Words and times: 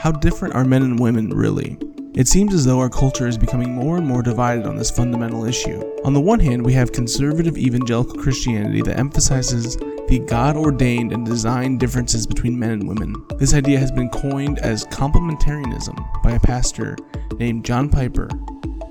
How 0.00 0.12
different 0.12 0.54
are 0.54 0.64
men 0.64 0.82
and 0.82 0.98
women 0.98 1.28
really? 1.28 1.76
It 2.14 2.26
seems 2.26 2.54
as 2.54 2.64
though 2.64 2.80
our 2.80 2.88
culture 2.88 3.28
is 3.28 3.36
becoming 3.36 3.74
more 3.74 3.98
and 3.98 4.06
more 4.06 4.22
divided 4.22 4.64
on 4.64 4.76
this 4.76 4.90
fundamental 4.90 5.44
issue. 5.44 5.78
On 6.06 6.14
the 6.14 6.20
one 6.22 6.40
hand, 6.40 6.64
we 6.64 6.72
have 6.72 6.90
conservative 6.92 7.58
evangelical 7.58 8.14
Christianity 8.14 8.80
that 8.80 8.98
emphasizes 8.98 9.76
the 10.08 10.24
God 10.26 10.56
ordained 10.56 11.12
and 11.12 11.26
designed 11.26 11.80
differences 11.80 12.26
between 12.26 12.58
men 12.58 12.70
and 12.70 12.88
women. 12.88 13.14
This 13.36 13.52
idea 13.52 13.78
has 13.78 13.92
been 13.92 14.08
coined 14.08 14.58
as 14.60 14.86
complementarianism 14.86 16.22
by 16.22 16.30
a 16.30 16.40
pastor 16.40 16.96
named 17.34 17.66
John 17.66 17.90
Piper 17.90 18.30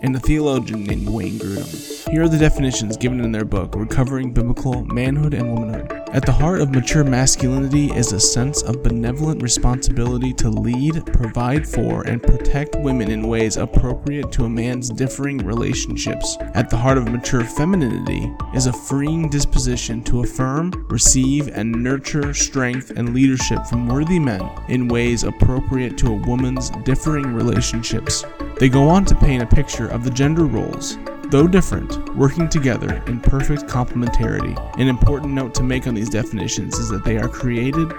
and 0.03 0.15
a 0.15 0.19
theologian 0.19 0.83
named 0.83 1.09
Wayne 1.09 1.39
Grudem. 1.39 2.07
Here 2.11 2.21
are 2.21 2.29
the 2.29 2.37
definitions 2.37 2.97
given 2.97 3.19
in 3.21 3.31
their 3.31 3.45
book, 3.45 3.73
Recovering 3.75 4.31
Biblical 4.31 4.85
Manhood 4.85 5.33
and 5.33 5.55
Womanhood. 5.55 5.98
At 6.11 6.25
the 6.25 6.31
heart 6.31 6.59
of 6.59 6.71
mature 6.71 7.03
masculinity 7.03 7.91
is 7.93 8.13
a 8.13 8.19
sense 8.19 8.63
of 8.63 8.81
benevolent 8.81 9.43
responsibility 9.43 10.33
to 10.33 10.49
lead, 10.49 11.05
provide 11.13 11.67
for, 11.67 12.01
and 12.07 12.21
protect 12.21 12.75
women 12.79 13.11
in 13.11 13.27
ways 13.27 13.57
appropriate 13.57 14.31
to 14.31 14.45
a 14.45 14.49
man's 14.49 14.89
differing 14.89 15.37
relationships. 15.37 16.35
At 16.55 16.71
the 16.71 16.77
heart 16.77 16.97
of 16.97 17.11
mature 17.11 17.43
femininity 17.43 18.33
is 18.55 18.65
a 18.65 18.73
freeing 18.73 19.29
disposition 19.29 20.03
to 20.05 20.21
affirm, 20.21 20.87
receive, 20.89 21.47
and 21.49 21.71
nurture 21.71 22.33
strength 22.33 22.89
and 22.89 23.13
leadership 23.13 23.67
from 23.67 23.87
worthy 23.87 24.17
men 24.17 24.49
in 24.67 24.87
ways 24.87 25.23
appropriate 25.23 25.95
to 25.99 26.07
a 26.07 26.27
woman's 26.27 26.71
differing 26.85 27.35
relationships. 27.35 28.25
They 28.57 28.67
go 28.67 28.89
on 28.89 29.05
to 29.05 29.15
paint 29.15 29.43
a 29.43 29.45
picture 29.45 29.87
of 29.87 30.03
the 30.03 30.09
gender 30.09 30.45
roles 30.45 30.97
though 31.29 31.47
different, 31.47 32.15
working 32.15 32.49
together 32.49 33.03
in 33.05 33.19
perfect 33.19 33.63
complementarity. 33.63 34.57
An 34.79 34.87
important 34.87 35.33
note 35.33 35.53
to 35.55 35.63
make 35.63 35.85
on 35.85 35.93
these 35.93 36.09
definitions 36.09 36.79
is 36.79 36.89
that 36.89 37.05
they 37.05 37.17
are 37.17 37.29
created 37.29 37.91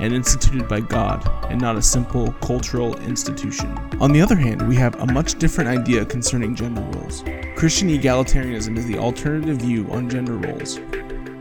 and 0.00 0.12
instituted 0.12 0.68
by 0.68 0.80
God 0.80 1.24
and 1.48 1.60
not 1.60 1.76
a 1.76 1.82
simple 1.82 2.32
cultural 2.40 2.98
institution. 3.02 3.78
On 4.00 4.12
the 4.12 4.20
other 4.20 4.34
hand, 4.34 4.66
we 4.66 4.74
have 4.76 5.00
a 5.00 5.06
much 5.06 5.38
different 5.38 5.70
idea 5.70 6.04
concerning 6.04 6.56
gender 6.56 6.80
roles. 6.80 7.22
Christian 7.56 7.88
egalitarianism 7.88 8.76
is 8.76 8.86
the 8.86 8.98
alternative 8.98 9.58
view 9.58 9.88
on 9.92 10.10
gender 10.10 10.34
roles. 10.34 10.80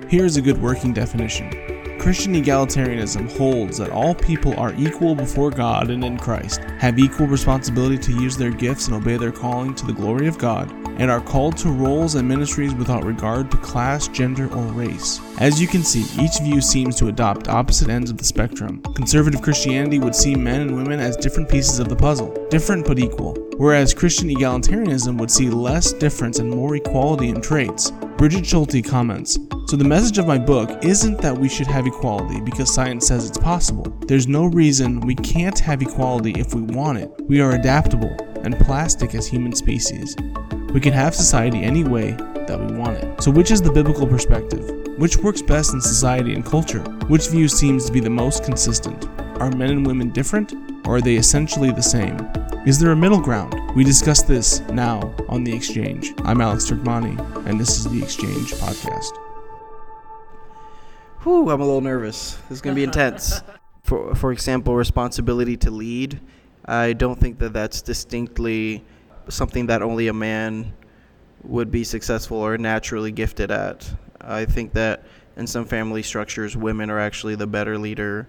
Here 0.07 0.25
is 0.25 0.37
a 0.37 0.41
good 0.41 0.61
working 0.61 0.93
definition. 0.93 1.49
Christian 1.99 2.33
egalitarianism 2.33 3.35
holds 3.37 3.77
that 3.77 3.91
all 3.91 4.13
people 4.13 4.59
are 4.59 4.73
equal 4.75 5.15
before 5.15 5.49
God 5.49 5.89
and 5.89 6.03
in 6.03 6.17
Christ, 6.17 6.59
have 6.79 6.99
equal 6.99 7.27
responsibility 7.27 7.97
to 7.99 8.21
use 8.21 8.37
their 8.37 8.51
gifts 8.51 8.87
and 8.87 8.95
obey 8.95 9.17
their 9.17 9.31
calling 9.31 9.73
to 9.75 9.85
the 9.85 9.93
glory 9.93 10.27
of 10.27 10.37
God, 10.37 10.71
and 11.01 11.09
are 11.09 11.19
called 11.19 11.57
to 11.57 11.71
roles 11.71 12.13
and 12.13 12.27
ministries 12.27 12.75
without 12.75 13.03
regard 13.03 13.49
to 13.49 13.57
class, 13.57 14.07
gender, 14.07 14.45
or 14.53 14.63
race. 14.73 15.19
As 15.39 15.59
you 15.59 15.67
can 15.67 15.81
see, 15.81 16.05
each 16.23 16.39
view 16.41 16.61
seems 16.61 16.95
to 16.97 17.07
adopt 17.07 17.47
opposite 17.47 17.89
ends 17.89 18.11
of 18.11 18.17
the 18.17 18.23
spectrum. 18.23 18.83
Conservative 18.93 19.41
Christianity 19.41 19.97
would 19.97 20.13
see 20.13 20.35
men 20.35 20.61
and 20.61 20.75
women 20.75 20.99
as 20.99 21.17
different 21.17 21.49
pieces 21.49 21.79
of 21.79 21.89
the 21.89 21.95
puzzle, 21.95 22.47
different 22.51 22.85
but 22.85 22.99
equal, 22.99 23.33
whereas 23.57 23.95
Christian 23.95 24.29
egalitarianism 24.29 25.17
would 25.17 25.31
see 25.31 25.49
less 25.49 25.91
difference 25.91 26.37
and 26.37 26.51
more 26.51 26.75
equality 26.75 27.29
in 27.29 27.41
traits. 27.41 27.89
Bridget 28.15 28.45
Schulte 28.45 28.85
comments 28.85 29.39
So, 29.65 29.77
the 29.77 29.83
message 29.83 30.19
of 30.19 30.27
my 30.27 30.37
book 30.37 30.85
isn't 30.85 31.19
that 31.21 31.35
we 31.35 31.49
should 31.49 31.65
have 31.65 31.87
equality 31.87 32.41
because 32.41 32.71
science 32.71 33.07
says 33.07 33.27
it's 33.27 33.39
possible. 33.39 33.91
There's 34.05 34.27
no 34.27 34.45
reason 34.45 34.99
we 34.99 35.15
can't 35.15 35.57
have 35.57 35.81
equality 35.81 36.39
if 36.39 36.53
we 36.53 36.61
want 36.61 36.99
it. 36.99 37.09
We 37.27 37.41
are 37.41 37.53
adaptable 37.53 38.15
and 38.43 38.59
plastic 38.59 39.15
as 39.15 39.25
human 39.25 39.55
species. 39.55 40.15
We 40.73 40.79
can 40.79 40.93
have 40.93 41.13
society 41.13 41.63
any 41.63 41.83
way 41.83 42.11
that 42.47 42.57
we 42.57 42.77
want 42.77 42.97
it. 42.97 43.21
So, 43.21 43.29
which 43.29 43.51
is 43.51 43.61
the 43.61 43.71
biblical 43.73 44.07
perspective? 44.07 44.65
Which 44.97 45.17
works 45.17 45.41
best 45.41 45.73
in 45.73 45.81
society 45.81 46.33
and 46.33 46.45
culture? 46.45 46.79
Which 47.09 47.27
view 47.27 47.49
seems 47.49 47.85
to 47.87 47.91
be 47.91 47.99
the 47.99 48.09
most 48.09 48.45
consistent? 48.45 49.05
Are 49.41 49.51
men 49.51 49.71
and 49.71 49.85
women 49.85 50.11
different, 50.11 50.53
or 50.87 50.95
are 50.95 51.01
they 51.01 51.15
essentially 51.15 51.71
the 51.71 51.81
same? 51.83 52.17
Is 52.65 52.79
there 52.79 52.91
a 52.91 52.95
middle 52.95 53.19
ground? 53.19 53.53
We 53.75 53.83
discuss 53.83 54.21
this 54.21 54.61
now 54.69 55.13
on 55.27 55.43
The 55.43 55.53
Exchange. 55.53 56.13
I'm 56.23 56.39
Alex 56.39 56.71
Turkmani, 56.71 57.19
and 57.45 57.59
this 57.59 57.77
is 57.77 57.83
The 57.91 58.01
Exchange 58.01 58.53
Podcast. 58.53 59.11
Whew, 61.23 61.49
I'm 61.49 61.59
a 61.59 61.65
little 61.65 61.81
nervous. 61.81 62.35
This 62.47 62.59
is 62.59 62.61
going 62.61 62.75
to 62.75 62.79
be 62.79 62.85
intense. 62.85 63.41
For, 63.83 64.15
for 64.15 64.31
example, 64.31 64.73
responsibility 64.77 65.57
to 65.57 65.71
lead. 65.71 66.21
I 66.63 66.93
don't 66.93 67.19
think 67.19 67.39
that 67.39 67.51
that's 67.51 67.81
distinctly 67.81 68.85
something 69.29 69.67
that 69.67 69.81
only 69.81 70.07
a 70.07 70.13
man 70.13 70.73
would 71.43 71.71
be 71.71 71.83
successful 71.83 72.37
or 72.37 72.57
naturally 72.57 73.11
gifted 73.11 73.51
at. 73.51 73.89
I 74.19 74.45
think 74.45 74.73
that 74.73 75.03
in 75.37 75.47
some 75.47 75.65
family 75.65 76.03
structures, 76.03 76.55
women 76.55 76.89
are 76.89 76.99
actually 76.99 77.35
the 77.35 77.47
better 77.47 77.77
leader 77.77 78.27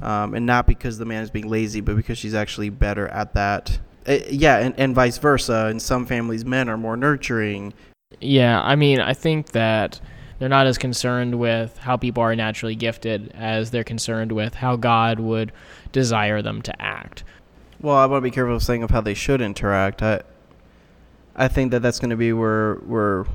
um, 0.00 0.34
and 0.34 0.44
not 0.44 0.66
because 0.66 0.98
the 0.98 1.04
man 1.04 1.22
is 1.22 1.30
being 1.30 1.48
lazy, 1.48 1.80
but 1.80 1.96
because 1.96 2.18
she's 2.18 2.34
actually 2.34 2.70
better 2.70 3.08
at 3.08 3.34
that. 3.34 3.78
Uh, 4.06 4.18
yeah, 4.30 4.58
and, 4.58 4.74
and 4.78 4.94
vice 4.94 5.18
versa. 5.18 5.68
In 5.68 5.80
some 5.80 6.06
families, 6.06 6.44
men 6.44 6.68
are 6.68 6.76
more 6.76 6.96
nurturing. 6.96 7.72
Yeah, 8.20 8.60
I 8.62 8.76
mean, 8.76 9.00
I 9.00 9.14
think 9.14 9.52
that 9.52 10.00
they're 10.38 10.48
not 10.48 10.66
as 10.66 10.78
concerned 10.78 11.38
with 11.38 11.76
how 11.78 11.96
people 11.96 12.22
are 12.22 12.36
naturally 12.36 12.74
gifted 12.74 13.32
as 13.34 13.70
they're 13.70 13.84
concerned 13.84 14.32
with 14.32 14.54
how 14.54 14.76
God 14.76 15.18
would 15.18 15.52
desire 15.92 16.42
them 16.42 16.60
to 16.62 16.82
act. 16.82 17.24
Well, 17.86 17.94
I 17.94 18.06
want 18.06 18.18
to 18.18 18.24
be 18.24 18.32
careful 18.32 18.56
of 18.56 18.64
saying 18.64 18.82
of 18.82 18.90
how 18.90 19.00
they 19.00 19.14
should 19.14 19.40
interact. 19.40 20.02
I, 20.02 20.22
I 21.36 21.46
think 21.46 21.70
that 21.70 21.82
that's 21.82 22.00
going 22.00 22.10
to 22.10 22.16
be 22.16 22.32
where 22.32 22.74
where 22.78 23.26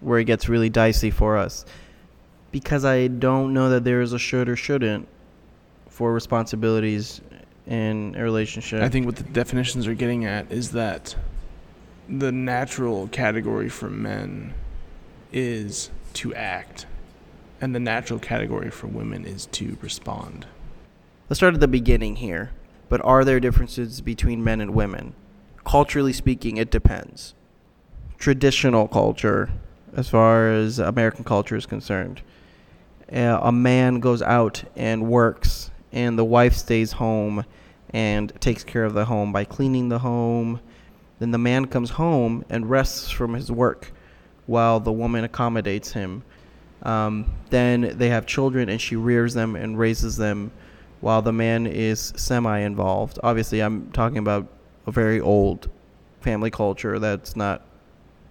where 0.00 0.20
it 0.20 0.26
gets 0.26 0.48
really 0.48 0.68
dicey 0.68 1.10
for 1.10 1.36
us, 1.36 1.64
because 2.52 2.84
I 2.84 3.08
don't 3.08 3.52
know 3.52 3.70
that 3.70 3.82
there 3.82 4.00
is 4.00 4.12
a 4.12 4.18
should 4.20 4.48
or 4.48 4.54
shouldn't 4.54 5.08
for 5.88 6.12
responsibilities 6.12 7.20
in 7.66 8.14
a 8.16 8.22
relationship. 8.22 8.80
I 8.80 8.88
think 8.88 9.06
what 9.06 9.16
the 9.16 9.24
definitions 9.24 9.88
are 9.88 9.94
getting 9.94 10.24
at 10.24 10.52
is 10.52 10.70
that 10.70 11.16
the 12.08 12.30
natural 12.30 13.08
category 13.08 13.68
for 13.68 13.90
men 13.90 14.54
is 15.32 15.90
to 16.12 16.32
act, 16.32 16.86
and 17.60 17.74
the 17.74 17.80
natural 17.80 18.20
category 18.20 18.70
for 18.70 18.86
women 18.86 19.24
is 19.24 19.46
to 19.46 19.76
respond. 19.82 20.46
Let's 21.28 21.40
start 21.40 21.54
at 21.54 21.60
the 21.60 21.66
beginning 21.66 22.14
here. 22.14 22.52
But 22.88 23.04
are 23.04 23.24
there 23.24 23.40
differences 23.40 24.00
between 24.00 24.42
men 24.42 24.60
and 24.60 24.74
women? 24.74 25.14
Culturally 25.64 26.12
speaking, 26.12 26.56
it 26.56 26.70
depends. 26.70 27.34
Traditional 28.18 28.88
culture, 28.88 29.50
as 29.94 30.08
far 30.08 30.50
as 30.50 30.78
American 30.78 31.24
culture 31.24 31.56
is 31.56 31.66
concerned, 31.66 32.22
uh, 33.12 33.40
a 33.42 33.52
man 33.52 34.00
goes 34.00 34.22
out 34.22 34.64
and 34.76 35.08
works 35.08 35.70
and 35.92 36.18
the 36.18 36.24
wife 36.24 36.54
stays 36.54 36.92
home 36.92 37.44
and 37.90 38.32
takes 38.40 38.64
care 38.64 38.84
of 38.84 38.94
the 38.94 39.06
home 39.06 39.32
by 39.32 39.44
cleaning 39.44 39.88
the 39.88 40.00
home. 40.00 40.60
Then 41.18 41.30
the 41.30 41.38
man 41.38 41.66
comes 41.66 41.90
home 41.90 42.44
and 42.50 42.68
rests 42.68 43.10
from 43.10 43.34
his 43.34 43.50
work 43.50 43.92
while 44.46 44.80
the 44.80 44.92
woman 44.92 45.24
accommodates 45.24 45.92
him. 45.92 46.22
Um, 46.82 47.32
then 47.50 47.96
they 47.98 48.08
have 48.10 48.26
children 48.26 48.68
and 48.68 48.80
she 48.80 48.96
rears 48.96 49.34
them 49.34 49.56
and 49.56 49.78
raises 49.78 50.16
them 50.16 50.52
while 51.00 51.22
the 51.22 51.32
man 51.32 51.66
is 51.66 52.12
semi 52.16 52.58
involved. 52.58 53.18
Obviously, 53.22 53.60
I'm 53.60 53.90
talking 53.92 54.18
about 54.18 54.46
a 54.86 54.92
very 54.92 55.20
old 55.20 55.70
family 56.20 56.50
culture 56.50 56.98
that's 56.98 57.36
not 57.36 57.62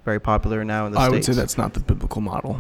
very 0.06 0.20
popular 0.20 0.64
now 0.64 0.86
in 0.86 0.94
the 0.94 1.00
I 1.00 1.08
States. 1.10 1.28
would 1.28 1.36
say 1.36 1.42
that's 1.42 1.58
not 1.58 1.74
the 1.74 1.80
biblical 1.80 2.22
model. 2.22 2.60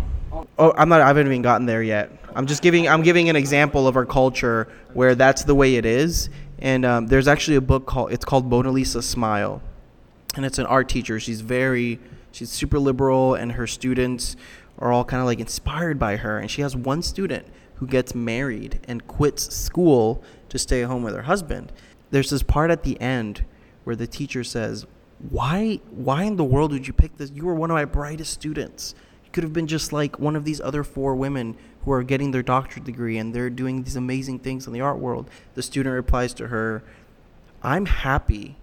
Oh, 0.60 0.74
I'm 0.78 0.90
not. 0.90 1.02
I 1.02 1.08
haven't 1.08 1.28
even 1.28 1.42
gotten 1.42 1.66
there 1.66 1.82
yet. 1.82 2.12
I'm 2.36 2.46
just 2.46 2.62
giving. 2.62 2.88
I'm 2.88 3.02
giving 3.02 3.30
an 3.30 3.36
example 3.36 3.88
of 3.88 3.96
our 3.96 4.06
culture 4.06 4.68
where 4.94 5.16
that's 5.16 5.44
the 5.44 5.56
way 5.56 5.76
it 5.76 5.86
is. 5.86 6.30
And 6.60 6.86
um, 6.86 7.08
there's 7.08 7.28
actually 7.28 7.58
a 7.58 7.62
book 7.62 7.86
called. 7.86 8.12
It's 8.12 8.26
called 8.26 8.46
Mona 8.50 8.72
Lisa 8.72 9.02
Smile, 9.02 9.62
and 10.36 10.46
it's 10.46 10.60
an 10.60 10.66
art 10.66 10.90
teacher. 10.90 11.20
She's 11.20 11.42
very. 11.42 12.00
She's 12.32 12.50
super 12.50 12.78
liberal, 12.78 13.34
and 13.34 13.54
her 13.54 13.66
students 13.66 14.36
are 14.78 14.92
all 14.92 15.04
kind 15.04 15.22
of 15.22 15.26
like 15.26 15.40
inspired 15.40 15.98
by 15.98 16.18
her. 16.18 16.38
And 16.38 16.52
she 16.52 16.62
has 16.62 16.76
one 16.76 17.02
student 17.02 17.48
who 17.78 17.88
gets 17.88 18.14
married 18.14 18.80
and 18.88 19.08
quits 19.08 19.56
school 19.56 20.24
to 20.50 20.60
stay 20.60 20.82
home 20.82 21.04
with 21.04 21.16
her 21.16 21.24
husband. 21.24 21.72
There's 22.12 22.30
this 22.30 22.44
part 22.44 22.72
at 22.72 22.84
the 22.84 23.00
end 23.02 23.44
where 23.84 23.96
the 23.96 24.08
teacher 24.08 24.44
says, 24.44 24.86
"Why? 25.30 25.80
Why 25.90 26.24
in 26.24 26.36
the 26.38 26.44
world 26.44 26.72
would 26.72 26.88
you 26.88 26.94
pick 26.94 27.18
this? 27.18 27.32
You 27.32 27.46
were 27.46 27.56
one 27.56 27.72
of 27.72 27.76
my 27.76 27.86
brightest 27.86 28.34
students." 28.34 28.96
You 29.26 29.32
could 29.32 29.44
have 29.44 29.54
been 29.54 29.68
just 29.68 29.92
like 29.92 30.20
one 30.20 30.36
of 30.36 30.46
these 30.46 30.62
other 30.62 30.84
four 30.84 31.14
women 31.16 31.58
who 31.84 31.92
are 31.92 32.04
getting 32.04 32.32
their 32.32 32.44
doctorate 32.44 32.86
degree 32.86 33.18
and 33.18 33.34
they're 33.34 33.50
doing 33.50 33.84
these 33.84 33.96
amazing 33.96 34.40
things 34.40 34.68
in 34.68 34.74
the 34.74 34.82
art 34.82 35.00
world. 35.00 35.30
The 35.54 35.62
student 35.62 35.94
replies 35.94 36.34
to 36.36 36.48
her, 36.48 36.82
I'm 37.62 37.86
happy. 37.86 38.56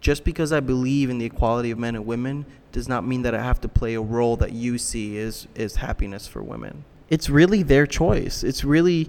Just 0.00 0.24
because 0.24 0.52
I 0.52 0.60
believe 0.60 1.10
in 1.10 1.18
the 1.18 1.26
equality 1.26 1.70
of 1.70 1.78
men 1.78 1.94
and 1.94 2.06
women 2.06 2.46
does 2.72 2.88
not 2.88 3.06
mean 3.06 3.22
that 3.22 3.34
I 3.34 3.42
have 3.42 3.60
to 3.62 3.68
play 3.68 3.94
a 3.94 4.00
role 4.00 4.36
that 4.36 4.52
you 4.52 4.78
see 4.78 5.16
is, 5.16 5.46
is 5.54 5.76
happiness 5.76 6.26
for 6.26 6.42
women. 6.42 6.84
It's 7.10 7.30
really 7.30 7.62
their 7.62 7.86
choice. 7.86 8.42
It's 8.44 8.64
really 8.64 9.08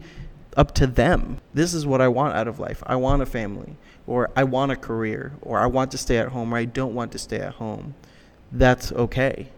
up 0.57 0.73
to 0.75 0.87
them. 0.87 1.37
This 1.53 1.73
is 1.73 1.85
what 1.85 2.01
I 2.01 2.07
want 2.07 2.35
out 2.35 2.47
of 2.47 2.59
life. 2.59 2.81
I 2.87 2.95
want 2.95 3.21
a 3.21 3.25
family, 3.25 3.77
or 4.07 4.29
I 4.35 4.43
want 4.43 4.71
a 4.71 4.75
career, 4.75 5.33
or 5.41 5.59
I 5.59 5.67
want 5.67 5.91
to 5.91 5.97
stay 5.97 6.17
at 6.17 6.29
home, 6.29 6.53
or 6.53 6.57
I 6.57 6.65
don't 6.65 6.93
want 6.95 7.11
to 7.13 7.19
stay 7.19 7.39
at 7.39 7.55
home. 7.55 7.95
That's 8.51 8.91
okay 8.91 9.49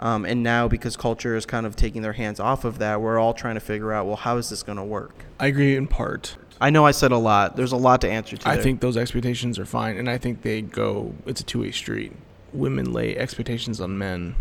Um, 0.00 0.24
and 0.24 0.42
now, 0.44 0.68
because 0.68 0.96
culture 0.96 1.34
is 1.34 1.44
kind 1.44 1.66
of 1.66 1.74
taking 1.74 2.02
their 2.02 2.12
hands 2.12 2.38
off 2.38 2.64
of 2.64 2.78
that, 2.78 3.00
we're 3.00 3.18
all 3.18 3.34
trying 3.34 3.54
to 3.54 3.60
figure 3.60 3.92
out, 3.92 4.06
well, 4.06 4.16
how 4.16 4.36
is 4.36 4.48
this 4.48 4.62
going 4.62 4.78
to 4.78 4.84
work? 4.84 5.24
I 5.40 5.46
agree 5.48 5.74
in 5.76 5.88
part. 5.88 6.36
I 6.60 6.70
know 6.70 6.86
I 6.86 6.92
said 6.92 7.10
a 7.10 7.18
lot. 7.18 7.56
There's 7.56 7.72
a 7.72 7.76
lot 7.76 8.00
to 8.02 8.10
answer 8.10 8.36
to. 8.36 8.48
I 8.48 8.54
there. 8.54 8.62
think 8.62 8.80
those 8.80 8.96
expectations 8.96 9.58
are 9.58 9.66
fine, 9.66 9.96
and 9.96 10.08
I 10.08 10.18
think 10.18 10.42
they 10.42 10.62
go. 10.62 11.14
It's 11.26 11.40
a 11.40 11.44
two-way 11.44 11.72
street. 11.72 12.12
Women 12.52 12.92
lay 12.92 13.16
expectations 13.16 13.80
on 13.80 13.98
men 13.98 14.36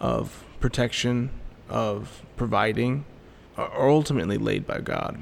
of 0.00 0.44
protection, 0.60 1.30
of 1.68 2.22
providing, 2.36 3.04
are 3.56 3.88
ultimately 3.88 4.38
laid 4.38 4.66
by 4.66 4.80
God. 4.80 5.18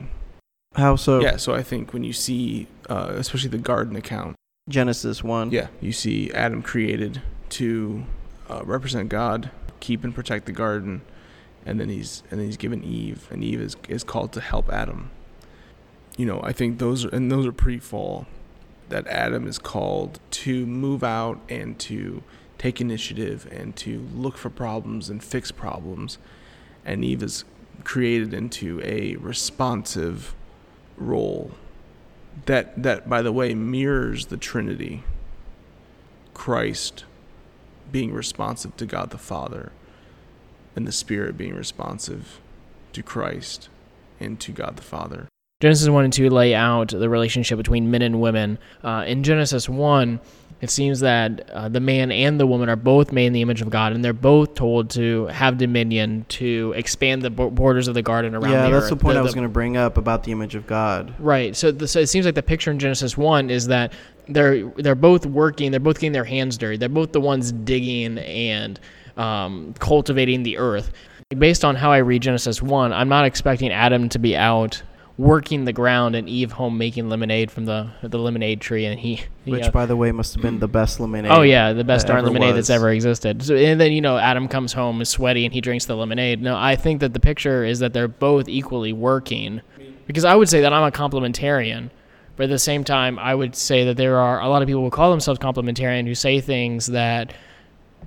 how 0.74 0.96
so. 0.96 1.20
Yeah, 1.20 1.36
so 1.36 1.54
I 1.54 1.62
think 1.62 1.92
when 1.92 2.04
you 2.04 2.12
see, 2.12 2.66
uh, 2.88 3.12
especially 3.12 3.50
the 3.50 3.58
garden 3.58 3.96
account, 3.96 4.36
Genesis 4.68 5.22
one. 5.22 5.50
yeah, 5.50 5.68
you 5.80 5.92
see 5.92 6.30
Adam 6.32 6.62
created 6.62 7.22
to 7.50 8.04
uh, 8.48 8.62
represent 8.64 9.08
God, 9.08 9.50
keep 9.80 10.04
and 10.04 10.14
protect 10.14 10.46
the 10.46 10.52
garden, 10.52 11.02
and 11.66 11.80
then 11.80 11.88
he's 11.88 12.22
and 12.30 12.40
then 12.40 12.46
he's 12.46 12.56
given 12.56 12.82
Eve, 12.82 13.28
and 13.30 13.44
Eve 13.44 13.60
is 13.60 13.76
is 13.88 14.04
called 14.04 14.32
to 14.32 14.40
help 14.40 14.68
Adam. 14.72 15.10
You 16.16 16.26
know, 16.26 16.40
I 16.42 16.52
think 16.52 16.78
those 16.78 17.04
are 17.04 17.08
and 17.08 17.30
those 17.30 17.46
are 17.46 17.52
pre-fall. 17.52 18.26
That 18.90 19.06
Adam 19.06 19.48
is 19.48 19.58
called 19.58 20.20
to 20.30 20.66
move 20.66 21.02
out 21.02 21.40
and 21.48 21.78
to 21.80 22.22
take 22.58 22.80
initiative 22.80 23.48
and 23.50 23.74
to 23.76 24.06
look 24.14 24.36
for 24.36 24.50
problems 24.50 25.08
and 25.08 25.24
fix 25.24 25.50
problems, 25.50 26.18
and 26.84 27.04
Eve 27.04 27.22
is 27.22 27.44
created 27.84 28.32
into 28.32 28.80
a 28.82 29.16
responsive 29.16 30.34
role 30.96 31.52
that 32.46 32.82
that 32.82 33.08
by 33.08 33.22
the 33.22 33.32
way 33.32 33.54
mirrors 33.54 34.26
the 34.26 34.36
trinity 34.36 35.02
christ 36.32 37.04
being 37.92 38.12
responsive 38.12 38.76
to 38.76 38.86
god 38.86 39.10
the 39.10 39.18
father 39.18 39.72
and 40.74 40.86
the 40.86 40.92
spirit 40.92 41.36
being 41.36 41.54
responsive 41.54 42.40
to 42.92 43.02
christ 43.02 43.68
and 44.20 44.40
to 44.40 44.52
god 44.52 44.76
the 44.76 44.82
father 44.82 45.28
Genesis 45.60 45.88
1 45.88 46.04
and 46.04 46.12
2 46.12 46.28
lay 46.28 46.54
out 46.54 46.88
the 46.88 47.08
relationship 47.08 47.56
between 47.56 47.90
men 47.90 48.02
and 48.02 48.20
women. 48.20 48.58
Uh, 48.82 49.04
in 49.06 49.22
Genesis 49.22 49.66
1, 49.66 50.20
it 50.64 50.70
seems 50.70 51.00
that 51.00 51.50
uh, 51.50 51.68
the 51.68 51.78
man 51.78 52.10
and 52.10 52.40
the 52.40 52.46
woman 52.46 52.68
are 52.68 52.76
both 52.76 53.12
made 53.12 53.26
in 53.26 53.32
the 53.34 53.42
image 53.42 53.60
of 53.62 53.70
God, 53.70 53.92
and 53.92 54.04
they're 54.04 54.12
both 54.12 54.54
told 54.54 54.90
to 54.90 55.26
have 55.26 55.58
dominion, 55.58 56.24
to 56.30 56.72
expand 56.74 57.22
the 57.22 57.30
borders 57.30 57.86
of 57.86 57.94
the 57.94 58.02
garden 58.02 58.34
around 58.34 58.50
Yeah, 58.50 58.64
the 58.66 58.70
that's 58.72 58.84
earth. 58.84 58.90
the 58.90 58.96
point 58.96 59.18
I 59.18 59.20
was 59.20 59.34
going 59.34 59.46
to 59.46 59.52
bring 59.52 59.76
up 59.76 59.96
about 59.96 60.24
the 60.24 60.32
image 60.32 60.54
of 60.54 60.66
God. 60.66 61.14
Right. 61.18 61.54
So, 61.54 61.70
the, 61.70 61.86
so 61.86 62.00
it 62.00 62.06
seems 62.08 62.24
like 62.26 62.34
the 62.34 62.42
picture 62.42 62.70
in 62.70 62.78
Genesis 62.78 63.16
one 63.16 63.50
is 63.50 63.66
that 63.66 63.92
they're 64.26 64.68
they're 64.70 64.94
both 64.94 65.26
working. 65.26 65.70
They're 65.70 65.80
both 65.80 65.96
getting 65.96 66.12
their 66.12 66.24
hands 66.24 66.56
dirty. 66.56 66.78
They're 66.78 66.88
both 66.88 67.12
the 67.12 67.20
ones 67.20 67.52
digging 67.52 68.18
and 68.18 68.80
um, 69.16 69.74
cultivating 69.78 70.42
the 70.42 70.56
earth. 70.56 70.92
Based 71.36 71.64
on 71.64 71.76
how 71.76 71.92
I 71.92 71.98
read 71.98 72.22
Genesis 72.22 72.62
one, 72.62 72.92
I'm 72.92 73.08
not 73.08 73.26
expecting 73.26 73.70
Adam 73.70 74.08
to 74.10 74.18
be 74.18 74.34
out 74.36 74.82
working 75.16 75.64
the 75.64 75.72
ground 75.72 76.16
and 76.16 76.28
Eve 76.28 76.52
home 76.52 76.76
making 76.76 77.08
lemonade 77.08 77.50
from 77.50 77.66
the 77.66 77.90
the 78.02 78.18
lemonade 78.18 78.60
tree, 78.60 78.84
and 78.84 78.98
he. 78.98 79.22
Which, 79.44 79.62
know- 79.62 79.70
by 79.70 79.86
the 79.86 79.96
way, 79.96 80.10
must 80.12 80.34
have 80.34 80.42
been 80.42 80.58
the 80.58 80.68
best 80.68 81.00
lemonade. 81.00 81.30
Oh 81.30 81.42
yeah, 81.42 81.72
the 81.72 81.84
best 81.84 82.06
darn 82.06 82.24
lemonade 82.24 82.54
was. 82.54 82.68
that's 82.68 82.76
ever 82.76 82.90
existed. 82.90 83.42
So, 83.42 83.54
and 83.56 83.80
then 83.80 83.92
you 83.92 84.00
know 84.00 84.18
Adam 84.18 84.48
comes 84.48 84.72
home 84.72 85.00
is 85.00 85.08
sweaty 85.08 85.44
and 85.44 85.54
he 85.54 85.60
drinks 85.60 85.84
the 85.84 85.96
lemonade. 85.96 86.42
No, 86.42 86.56
I 86.56 86.76
think 86.76 87.00
that 87.00 87.12
the 87.12 87.20
picture 87.20 87.64
is 87.64 87.78
that 87.78 87.92
they're 87.92 88.08
both 88.08 88.48
equally 88.48 88.92
working, 88.92 89.60
because 90.06 90.24
I 90.24 90.34
would 90.34 90.48
say 90.48 90.60
that 90.62 90.72
I'm 90.72 90.84
a 90.84 90.90
complementarian, 90.90 91.90
but 92.36 92.44
at 92.44 92.50
the 92.50 92.58
same 92.58 92.84
time 92.84 93.18
I 93.18 93.34
would 93.34 93.54
say 93.54 93.84
that 93.84 93.96
there 93.96 94.18
are 94.18 94.40
a 94.40 94.48
lot 94.48 94.62
of 94.62 94.68
people 94.68 94.82
who 94.82 94.90
call 94.90 95.10
themselves 95.10 95.38
complementarian 95.38 96.06
who 96.06 96.14
say 96.14 96.40
things 96.40 96.86
that 96.86 97.32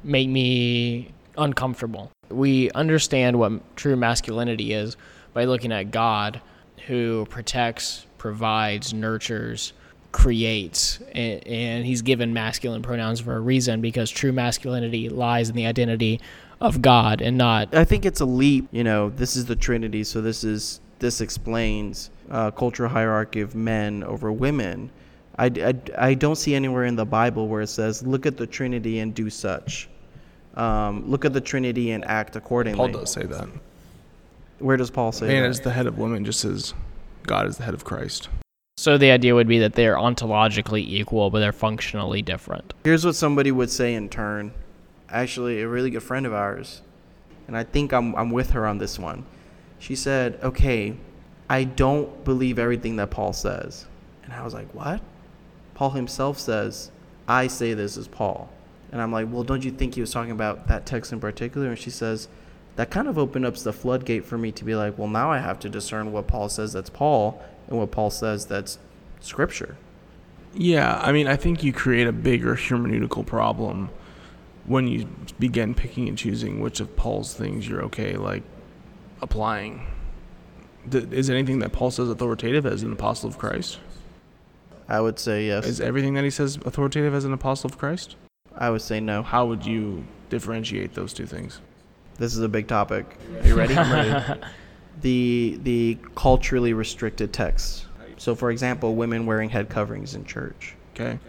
make 0.04 0.28
me 0.30 1.14
uncomfortable. 1.38 2.12
We 2.30 2.72
understand 2.72 3.40
what 3.40 3.78
true 3.78 3.96
masculinity 3.96 4.74
is 4.74 4.98
by 5.34 5.46
looking 5.46 5.72
at 5.72 5.92
God, 5.92 6.42
who 6.86 7.26
protects, 7.30 8.06
provides, 8.18 8.94
nurtures, 8.94 9.74
creates, 10.12 11.00
and, 11.14 11.46
and 11.46 11.86
he's 11.86 12.02
given 12.02 12.34
masculine 12.34 12.82
pronouns 12.82 13.20
for 13.20 13.36
a 13.36 13.40
reason 13.40 13.82
because 13.82 14.10
true 14.10 14.32
masculinity 14.32 15.10
lies 15.10 15.50
in 15.50 15.56
the 15.56 15.66
identity 15.66 16.20
of 16.60 16.82
God 16.82 17.22
and 17.22 17.38
not. 17.38 17.74
I 17.76 17.86
think 17.86 18.06
it's 18.06 18.22
a 18.22 18.26
leap. 18.26 18.68
You 18.72 18.84
know, 18.84 19.10
this 19.10 19.36
is 19.36 19.46
the 19.46 19.56
Trinity, 19.56 20.04
so 20.04 20.22
this 20.22 20.44
is 20.44 20.80
this 21.00 21.22
explains 21.22 22.10
uh, 22.32 22.52
cultural 22.52 22.90
hierarchy 22.90 23.42
of 23.42 23.54
men 23.54 24.04
over 24.04 24.32
women. 24.32 24.90
I, 25.38 25.46
I, 25.46 25.74
I 25.98 26.14
don't 26.16 26.36
see 26.36 26.56
anywhere 26.56 26.86
in 26.86 26.96
the 26.96 27.06
Bible 27.06 27.48
where 27.48 27.62
it 27.62 27.68
says, 27.68 28.02
"Look 28.02 28.26
at 28.26 28.38
the 28.38 28.48
Trinity 28.48 29.00
and 29.00 29.14
do 29.14 29.30
such." 29.30 29.90
Um, 30.56 31.08
look 31.08 31.24
at 31.26 31.34
the 31.34 31.42
Trinity 31.42 31.92
and 31.92 32.04
act 32.06 32.36
accordingly. 32.36 32.78
paul 32.78 33.02
does 33.02 33.12
say 33.12 33.24
that 33.24 33.48
Where 34.60 34.78
does 34.78 34.90
Paul 34.90 35.12
say 35.12 35.28
man 35.28 35.44
that? 35.44 35.50
as 35.50 35.60
the 35.62 35.72
head 35.72 35.88
of 35.88 35.98
woman 35.98 36.26
just 36.26 36.44
as 36.46 36.74
god 37.24 37.48
is 37.48 37.58
the 37.58 37.64
head 37.64 37.74
of 37.74 37.84
christ 37.84 38.30
So 38.78 38.98
the 38.98 39.12
idea 39.12 39.36
would 39.36 39.48
be 39.48 39.60
that 39.60 39.74
they're 39.74 39.96
ontologically 39.96 40.82
equal, 40.82 41.30
but 41.30 41.40
they're 41.40 41.52
functionally 41.52 42.22
different. 42.22 42.74
Here's 42.84 43.06
what 43.06 43.16
somebody 43.16 43.52
would 43.52 43.72
say 43.72 43.96
in 43.96 44.08
turn. 44.08 44.54
Actually, 45.10 45.62
a 45.62 45.68
really 45.68 45.90
good 45.90 46.04
friend 46.04 46.26
of 46.26 46.34
ours, 46.34 46.82
and 47.48 47.58
I 47.58 47.64
think 47.64 47.92
I'm, 47.92 48.14
I'm 48.16 48.30
with 48.30 48.52
her 48.52 48.68
on 48.68 48.78
this 48.78 49.00
one. 49.00 49.26
She 49.80 49.96
said, 49.96 50.40
Okay, 50.44 50.96
I 51.50 51.64
don't 51.64 52.24
believe 52.24 52.60
everything 52.60 52.98
that 52.98 53.10
Paul 53.10 53.34
says. 53.34 53.86
And 54.24 54.32
I 54.34 54.44
was 54.44 54.54
like, 54.54 54.72
What? 54.76 55.02
Paul 55.74 55.92
himself 55.92 56.38
says, 56.40 56.92
I 57.28 57.48
say 57.48 57.74
this 57.74 57.98
as 57.98 58.08
Paul. 58.08 58.50
And 58.92 59.02
I'm 59.02 59.12
like, 59.12 59.28
Well, 59.32 59.44
don't 59.44 59.64
you 59.66 59.72
think 59.72 59.96
he 59.96 60.02
was 60.02 60.12
talking 60.12 60.32
about 60.32 60.68
that 60.68 60.86
text 60.86 61.12
in 61.14 61.20
particular? 61.20 61.70
And 61.70 61.80
she 61.80 61.90
says, 61.90 62.28
That 62.78 62.92
kind 62.92 63.08
of 63.08 63.18
opened 63.18 63.46
up 63.46 63.58
the 63.58 63.74
floodgate 63.74 64.24
for 64.24 64.38
me 64.38 64.52
to 64.54 64.64
be 64.64 64.76
like, 64.76 64.98
Well, 64.98 65.08
now 65.08 65.32
I 65.32 65.40
have 65.40 65.60
to 65.60 65.70
discern 65.70 66.12
what 66.12 66.28
Paul 66.28 66.48
says 66.48 66.74
that's 66.74 66.90
Paul 66.90 67.44
and 67.68 67.78
what 67.78 67.92
Paul 67.92 68.10
says 68.10 68.46
that's 68.46 68.80
scripture. 69.20 69.78
Yeah, 70.54 71.00
I 71.04 71.12
mean, 71.12 71.28
I 71.28 71.36
think 71.36 71.64
you 71.64 71.74
create 71.74 72.08
a 72.08 72.12
bigger 72.12 72.56
hermeneutical 72.56 73.26
problem 73.26 73.90
when 74.66 74.88
you 74.88 75.10
begin 75.40 75.74
picking 75.74 76.08
and 76.08 76.18
choosing 76.18 76.60
which 76.60 76.80
of 76.80 76.96
Paul's 76.96 77.34
things 77.34 77.68
you're 77.68 77.84
okay 77.84 78.16
like 78.16 78.44
applying. 79.22 79.86
Is 80.92 81.30
anything 81.30 81.60
that 81.60 81.74
Paul 81.74 81.92
says 81.92 82.10
authoritative 82.10 82.66
as 82.66 82.84
an 82.84 82.94
apostle 82.94 83.30
of 83.30 83.38
Christ? 83.38 83.80
I 84.88 85.02
would 85.02 85.20
say 85.20 85.48
yes. 85.48 85.66
Is 85.66 85.82
everything 85.82 86.14
that 86.14 86.24
he 86.24 86.30
says 86.30 86.58
authoritative 86.64 87.14
as 87.14 87.26
an 87.26 87.34
apostle 87.34 87.70
of 87.70 87.78
Christ? 87.78 88.16
I 88.56 88.70
would 88.70 88.82
say 88.82 89.00
no. 89.00 89.24
How 89.24 89.46
would 89.46 89.66
you 89.66 90.06
differentiate 90.30 90.94
those 90.94 91.12
two 91.12 91.26
things? 91.26 91.60
This 92.18 92.34
is 92.34 92.40
a 92.40 92.50
big 92.50 92.68
topic. 92.68 93.06
Are 93.42 93.48
you 93.48 93.56
ready? 93.56 93.78
I'm 93.78 93.92
ready. 93.92 94.42
The 95.00 95.60
the 95.62 95.98
culturally 96.16 96.74
restricted 96.74 97.32
texts. 97.32 97.86
So, 98.18 98.34
for 98.34 98.50
example, 98.50 98.96
women 98.96 99.28
wearing 99.28 99.48
head 99.48 99.70
coverings 99.70 100.16
in 100.16 100.26
church. 100.26 100.74
Okay. 100.96 101.20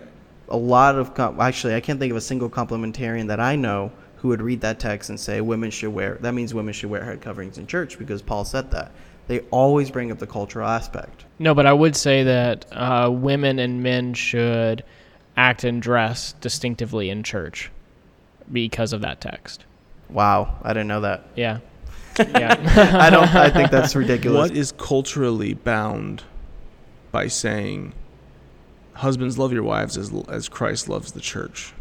A 0.48 0.56
lot 0.56 0.94
of 0.94 1.14
com- 1.14 1.38
actually, 1.38 1.74
I 1.74 1.80
can't 1.80 2.00
think 2.00 2.10
of 2.10 2.16
a 2.16 2.22
single 2.22 2.48
complementarian 2.48 3.26
that 3.26 3.40
I 3.40 3.56
know 3.56 3.92
who 4.16 4.28
would 4.28 4.40
read 4.40 4.62
that 4.62 4.80
text 4.80 5.10
and 5.10 5.20
say 5.20 5.42
women 5.42 5.70
should 5.70 5.92
wear. 5.92 6.16
That 6.22 6.32
means 6.32 6.54
women 6.54 6.72
should 6.72 6.88
wear 6.88 7.04
head 7.04 7.20
coverings 7.20 7.58
in 7.58 7.66
church 7.66 7.98
because 7.98 8.22
Paul 8.22 8.46
said 8.46 8.70
that. 8.70 8.90
They 9.26 9.40
always 9.50 9.90
bring 9.90 10.10
up 10.10 10.18
the 10.18 10.26
cultural 10.26 10.66
aspect. 10.66 11.26
No, 11.38 11.54
but 11.54 11.66
I 11.66 11.72
would 11.74 11.94
say 11.94 12.22
that 12.24 12.64
uh, 12.72 13.10
women 13.12 13.58
and 13.58 13.82
men 13.82 14.14
should 14.14 14.82
act 15.36 15.62
and 15.62 15.82
dress 15.82 16.32
distinctively 16.40 17.10
in 17.10 17.22
church 17.22 17.70
because 18.50 18.94
of 18.94 19.02
that 19.02 19.20
text. 19.20 19.66
Wow, 20.10 20.56
I 20.62 20.68
didn't 20.72 20.88
know 20.88 21.02
that. 21.02 21.24
Yeah. 21.36 21.58
Yeah. 22.18 22.98
I 22.98 23.10
don't. 23.10 23.32
I 23.32 23.48
think 23.48 23.70
that's 23.70 23.94
ridiculous. 23.94 24.50
What 24.50 24.56
is 24.58 24.72
culturally 24.72 25.54
bound 25.54 26.24
by 27.12 27.28
saying, 27.28 27.92
"Husbands, 28.94 29.38
love 29.38 29.52
your 29.52 29.62
wives 29.62 29.96
as 29.96 30.12
as 30.28 30.48
Christ 30.48 30.88
loves 30.88 31.12
the 31.12 31.20
church," 31.20 31.72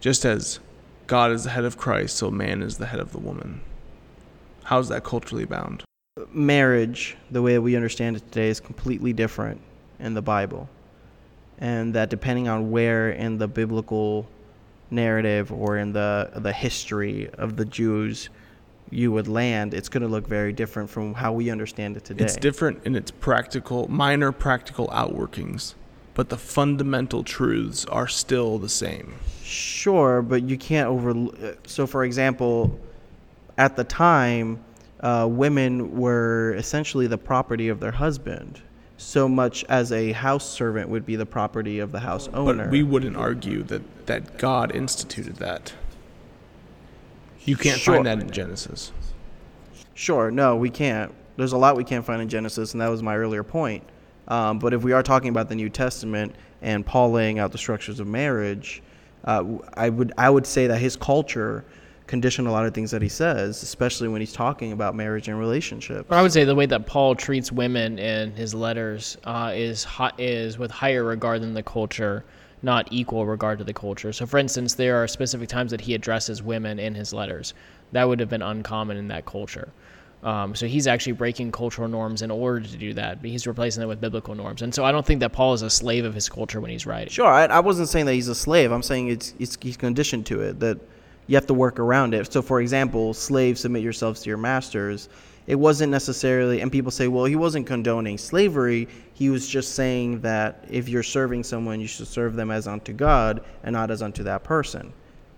just 0.00 0.24
as 0.24 0.58
God 1.06 1.32
is 1.32 1.44
the 1.44 1.50
head 1.50 1.66
of 1.66 1.76
Christ, 1.76 2.16
so 2.16 2.30
man 2.30 2.62
is 2.62 2.78
the 2.78 2.86
head 2.86 2.98
of 2.98 3.12
the 3.12 3.18
woman. 3.18 3.60
How 4.64 4.78
is 4.78 4.88
that 4.88 5.04
culturally 5.04 5.44
bound? 5.44 5.84
marriage, 6.32 7.16
the 7.30 7.42
way 7.42 7.58
we 7.58 7.76
understand 7.76 8.16
it 8.16 8.20
today, 8.32 8.48
is 8.48 8.60
completely 8.60 9.12
different 9.12 9.60
in 9.98 10.14
the 10.14 10.22
Bible. 10.22 10.68
And 11.58 11.94
that 11.94 12.10
depending 12.10 12.48
on 12.48 12.70
where 12.70 13.10
in 13.10 13.38
the 13.38 13.48
biblical 13.48 14.28
narrative 14.90 15.52
or 15.52 15.78
in 15.78 15.92
the 15.92 16.30
the 16.36 16.52
history 16.52 17.28
of 17.34 17.56
the 17.56 17.64
Jews 17.64 18.30
you 18.90 19.12
would 19.12 19.28
land, 19.28 19.74
it's 19.74 19.88
going 19.88 20.02
to 20.02 20.08
look 20.08 20.26
very 20.26 20.52
different 20.52 20.88
from 20.88 21.14
how 21.14 21.32
we 21.32 21.50
understand 21.50 21.96
it 21.96 22.04
today. 22.04 22.24
It's 22.24 22.36
different 22.36 22.84
in 22.84 22.96
its 22.96 23.10
practical, 23.10 23.86
minor 23.88 24.32
practical 24.32 24.88
outworkings, 24.88 25.74
but 26.14 26.28
the 26.28 26.36
fundamental 26.36 27.22
truths 27.22 27.84
are 27.86 28.08
still 28.08 28.58
the 28.58 28.68
same. 28.68 29.14
Sure, 29.42 30.22
but 30.22 30.42
you 30.42 30.56
can't 30.56 30.88
over. 30.88 31.56
So, 31.66 31.86
for 31.86 32.04
example, 32.04 32.78
at 33.56 33.76
the 33.76 33.84
time, 33.84 34.62
uh, 35.00 35.26
women 35.30 35.96
were 35.96 36.54
essentially 36.54 37.06
the 37.06 37.18
property 37.18 37.68
of 37.68 37.80
their 37.80 37.92
husband, 37.92 38.60
so 38.98 39.28
much 39.28 39.64
as 39.68 39.92
a 39.92 40.12
house 40.12 40.48
servant 40.48 40.88
would 40.90 41.06
be 41.06 41.16
the 41.16 41.24
property 41.24 41.78
of 41.78 41.92
the 41.92 42.00
house 42.00 42.28
owner. 42.34 42.64
But 42.64 42.72
we 42.72 42.82
wouldn't 42.82 43.16
argue 43.16 43.62
that, 43.64 44.06
that 44.06 44.36
God 44.38 44.74
instituted 44.74 45.36
that. 45.36 45.72
You 47.44 47.56
can't 47.56 47.78
Sure. 47.80 47.94
find 47.94 48.06
that 48.06 48.20
in 48.20 48.30
Genesis. 48.30 48.92
Sure, 49.94 50.30
no, 50.30 50.56
we 50.56 50.68
can't. 50.68 51.14
There's 51.36 51.52
a 51.52 51.56
lot 51.56 51.76
we 51.76 51.84
can't 51.84 52.04
find 52.04 52.20
in 52.20 52.28
Genesis, 52.28 52.72
and 52.72 52.80
that 52.80 52.88
was 52.88 53.02
my 53.02 53.16
earlier 53.16 53.44
point. 53.44 53.84
Um, 54.26 54.58
but 54.58 54.74
if 54.74 54.82
we 54.82 54.92
are 54.92 55.02
talking 55.02 55.30
about 55.30 55.48
the 55.48 55.54
New 55.54 55.70
Testament 55.70 56.34
and 56.60 56.84
Paul 56.84 57.12
laying 57.12 57.38
out 57.38 57.52
the 57.52 57.58
structures 57.58 58.00
of 58.00 58.06
marriage, 58.06 58.82
uh, 59.24 59.44
I 59.74 59.88
would 59.88 60.12
I 60.18 60.28
would 60.28 60.46
say 60.46 60.66
that 60.66 60.78
his 60.78 60.96
culture 60.96 61.64
conditioned 62.08 62.48
a 62.48 62.50
lot 62.50 62.66
of 62.66 62.74
things 62.74 62.90
that 62.90 63.02
he 63.02 63.08
says, 63.08 63.62
especially 63.62 64.08
when 64.08 64.20
he's 64.20 64.32
talking 64.32 64.72
about 64.72 64.96
marriage 64.96 65.28
and 65.28 65.38
relationships. 65.38 66.10
I 66.10 66.22
would 66.22 66.32
say 66.32 66.44
the 66.44 66.54
way 66.54 66.66
that 66.66 66.86
Paul 66.86 67.14
treats 67.14 67.52
women 67.52 67.98
in 67.98 68.32
his 68.32 68.54
letters 68.54 69.16
uh, 69.24 69.52
is 69.54 69.84
hi- 69.84 70.12
is 70.18 70.58
with 70.58 70.70
higher 70.70 71.04
regard 71.04 71.42
than 71.42 71.54
the 71.54 71.62
culture, 71.62 72.24
not 72.62 72.88
equal 72.90 73.26
regard 73.26 73.58
to 73.58 73.64
the 73.64 73.74
culture. 73.74 74.12
So, 74.12 74.26
for 74.26 74.38
instance, 74.38 74.74
there 74.74 74.96
are 74.96 75.06
specific 75.06 75.48
times 75.48 75.70
that 75.70 75.80
he 75.80 75.94
addresses 75.94 76.42
women 76.42 76.78
in 76.80 76.94
his 76.94 77.12
letters. 77.12 77.54
That 77.92 78.08
would 78.08 78.18
have 78.18 78.28
been 78.28 78.42
uncommon 78.42 78.96
in 78.96 79.08
that 79.08 79.24
culture. 79.24 79.68
Um, 80.22 80.54
so 80.56 80.66
he's 80.66 80.88
actually 80.88 81.12
breaking 81.12 81.52
cultural 81.52 81.86
norms 81.86 82.22
in 82.22 82.30
order 82.32 82.66
to 82.66 82.76
do 82.76 82.92
that, 82.94 83.20
but 83.20 83.30
he's 83.30 83.46
replacing 83.46 83.80
them 83.80 83.88
with 83.88 84.00
biblical 84.00 84.34
norms. 84.34 84.62
And 84.62 84.74
so 84.74 84.84
I 84.84 84.90
don't 84.90 85.06
think 85.06 85.20
that 85.20 85.32
Paul 85.32 85.54
is 85.54 85.62
a 85.62 85.70
slave 85.70 86.04
of 86.04 86.12
his 86.12 86.28
culture 86.28 86.60
when 86.60 86.72
he's 86.72 86.86
writing. 86.86 87.08
Sure, 87.08 87.26
I, 87.26 87.44
I 87.44 87.60
wasn't 87.60 87.88
saying 87.88 88.06
that 88.06 88.14
he's 88.14 88.26
a 88.26 88.34
slave. 88.34 88.72
I'm 88.72 88.82
saying 88.82 89.08
it's, 89.08 89.34
it's 89.38 89.56
he's 89.60 89.76
conditioned 89.76 90.26
to 90.26 90.40
it 90.40 90.58
that 90.58 90.80
you 91.28 91.36
have 91.36 91.46
to 91.46 91.54
work 91.54 91.78
around 91.78 92.14
it. 92.14 92.32
So, 92.32 92.42
for 92.42 92.60
example, 92.60 93.14
slaves 93.14 93.60
submit 93.60 93.82
yourselves 93.82 94.22
to 94.22 94.28
your 94.28 94.38
masters. 94.38 95.08
It 95.46 95.54
wasn't 95.54 95.92
necessarily, 95.92 96.60
and 96.60 96.72
people 96.72 96.90
say, 96.90 97.06
well, 97.06 97.24
he 97.24 97.36
wasn't 97.36 97.66
condoning 97.66 98.18
slavery. 98.18 98.88
He 99.14 99.30
was 99.30 99.48
just 99.48 99.74
saying 99.74 100.22
that 100.22 100.64
if 100.68 100.88
you're 100.88 101.02
serving 101.02 101.44
someone, 101.44 101.80
you 101.80 101.86
should 101.86 102.08
serve 102.08 102.34
them 102.34 102.50
as 102.50 102.66
unto 102.66 102.92
God 102.92 103.44
and 103.62 103.72
not 103.72 103.90
as 103.90 104.02
unto 104.02 104.24
that 104.24 104.42
person. 104.42 104.92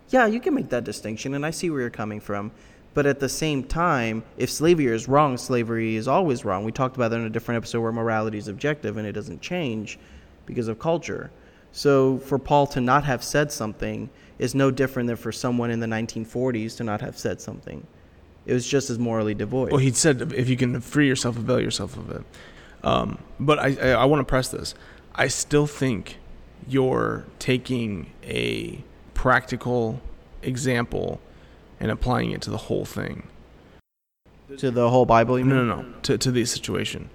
Yeah, 0.09 0.27
you 0.27 0.41
can 0.41 0.55
make 0.55 0.71
that 0.71 0.85
distinction, 0.85 1.35
and 1.35 1.45
I 1.45 1.51
see 1.51 1.71
where 1.71 1.81
you're 1.81 1.91
coming 1.91 2.21
from. 2.21 2.51
But 2.93 3.07
at 3.07 3.21
the 3.21 3.29
same 3.29 3.63
time, 3.63 4.25
if 4.37 4.51
slavery 4.51 4.87
is 4.87 5.07
wrong, 5.07 5.37
slavery 5.37 5.95
is 5.95 6.09
always 6.09 6.45
wrong. 6.45 6.65
We 6.65 6.73
talked 6.73 6.97
about 6.97 7.11
that 7.11 7.21
in 7.21 7.27
a 7.27 7.31
different 7.31 7.59
episode 7.59 7.83
where 7.83 7.93
morality 7.93 8.39
is 8.39 8.49
objective 8.49 8.97
and 8.97 9.07
it 9.07 9.13
doesn't 9.13 9.41
change 9.41 9.99
because 10.45 10.67
of 10.67 10.81
culture. 10.81 11.31
So 11.71 12.19
for 12.19 12.39
Paul 12.39 12.67
to 12.69 12.81
not 12.81 13.05
have 13.05 13.23
said 13.23 13.53
something 13.53 14.11
is 14.41 14.55
no 14.55 14.71
different 14.71 15.07
than 15.07 15.17
for 15.17 15.31
someone 15.31 15.71
in 15.71 15.81
the 15.81 15.87
1940s 15.87 16.79
to 16.79 16.83
not 16.83 17.03
have 17.03 17.19
said 17.19 17.43
something. 17.43 17.87
It 18.47 18.55
was 18.55 18.67
just 18.67 18.89
as 18.89 18.99
morally 18.99 19.35
devoid. 19.35 19.71
Well, 19.71 19.81
he 19.81 19.93
said 19.93 20.33
if 20.33 20.49
you 20.49 20.57
can 20.57 20.81
free 20.81 21.07
yourself, 21.07 21.37
avail 21.37 21.61
yourself 21.61 21.95
of 21.97 22.11
it. 22.11 22.23
Um, 22.83 23.19
but 23.39 23.59
I, 23.59 23.77
I, 23.81 23.89
I 23.91 24.05
want 24.07 24.21
to 24.21 24.25
press 24.25 24.49
this. 24.49 24.75
I 25.15 25.29
still 25.29 25.67
think 25.67 26.17
you're 26.67 27.27
taking 27.39 28.13
a 28.25 28.83
practical 29.13 30.01
example 30.43 31.21
and 31.79 31.91
applying 31.91 32.31
it 32.31 32.41
to 32.43 32.51
the 32.51 32.57
whole 32.57 32.87
thing. 32.87 33.25
to 34.57 34.71
the 34.71 34.89
whole 34.89 35.05
Bible, 35.05 35.39
you 35.39 35.45
mean? 35.45 35.55
No, 35.55 35.65
no, 35.65 35.83
no. 35.83 35.95
To, 36.05 36.17
to 36.17 36.31
the 36.31 36.47
situation. 36.47 37.11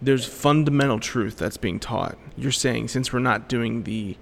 There's 0.00 0.24
fundamental 0.24 1.00
truth 1.00 1.36
that's 1.36 1.56
being 1.56 1.80
taught. 1.80 2.16
You're 2.36 2.52
saying 2.52 2.88
since 2.88 3.12
we're 3.12 3.18
not 3.18 3.48
doing 3.48 3.82
the 3.82 4.16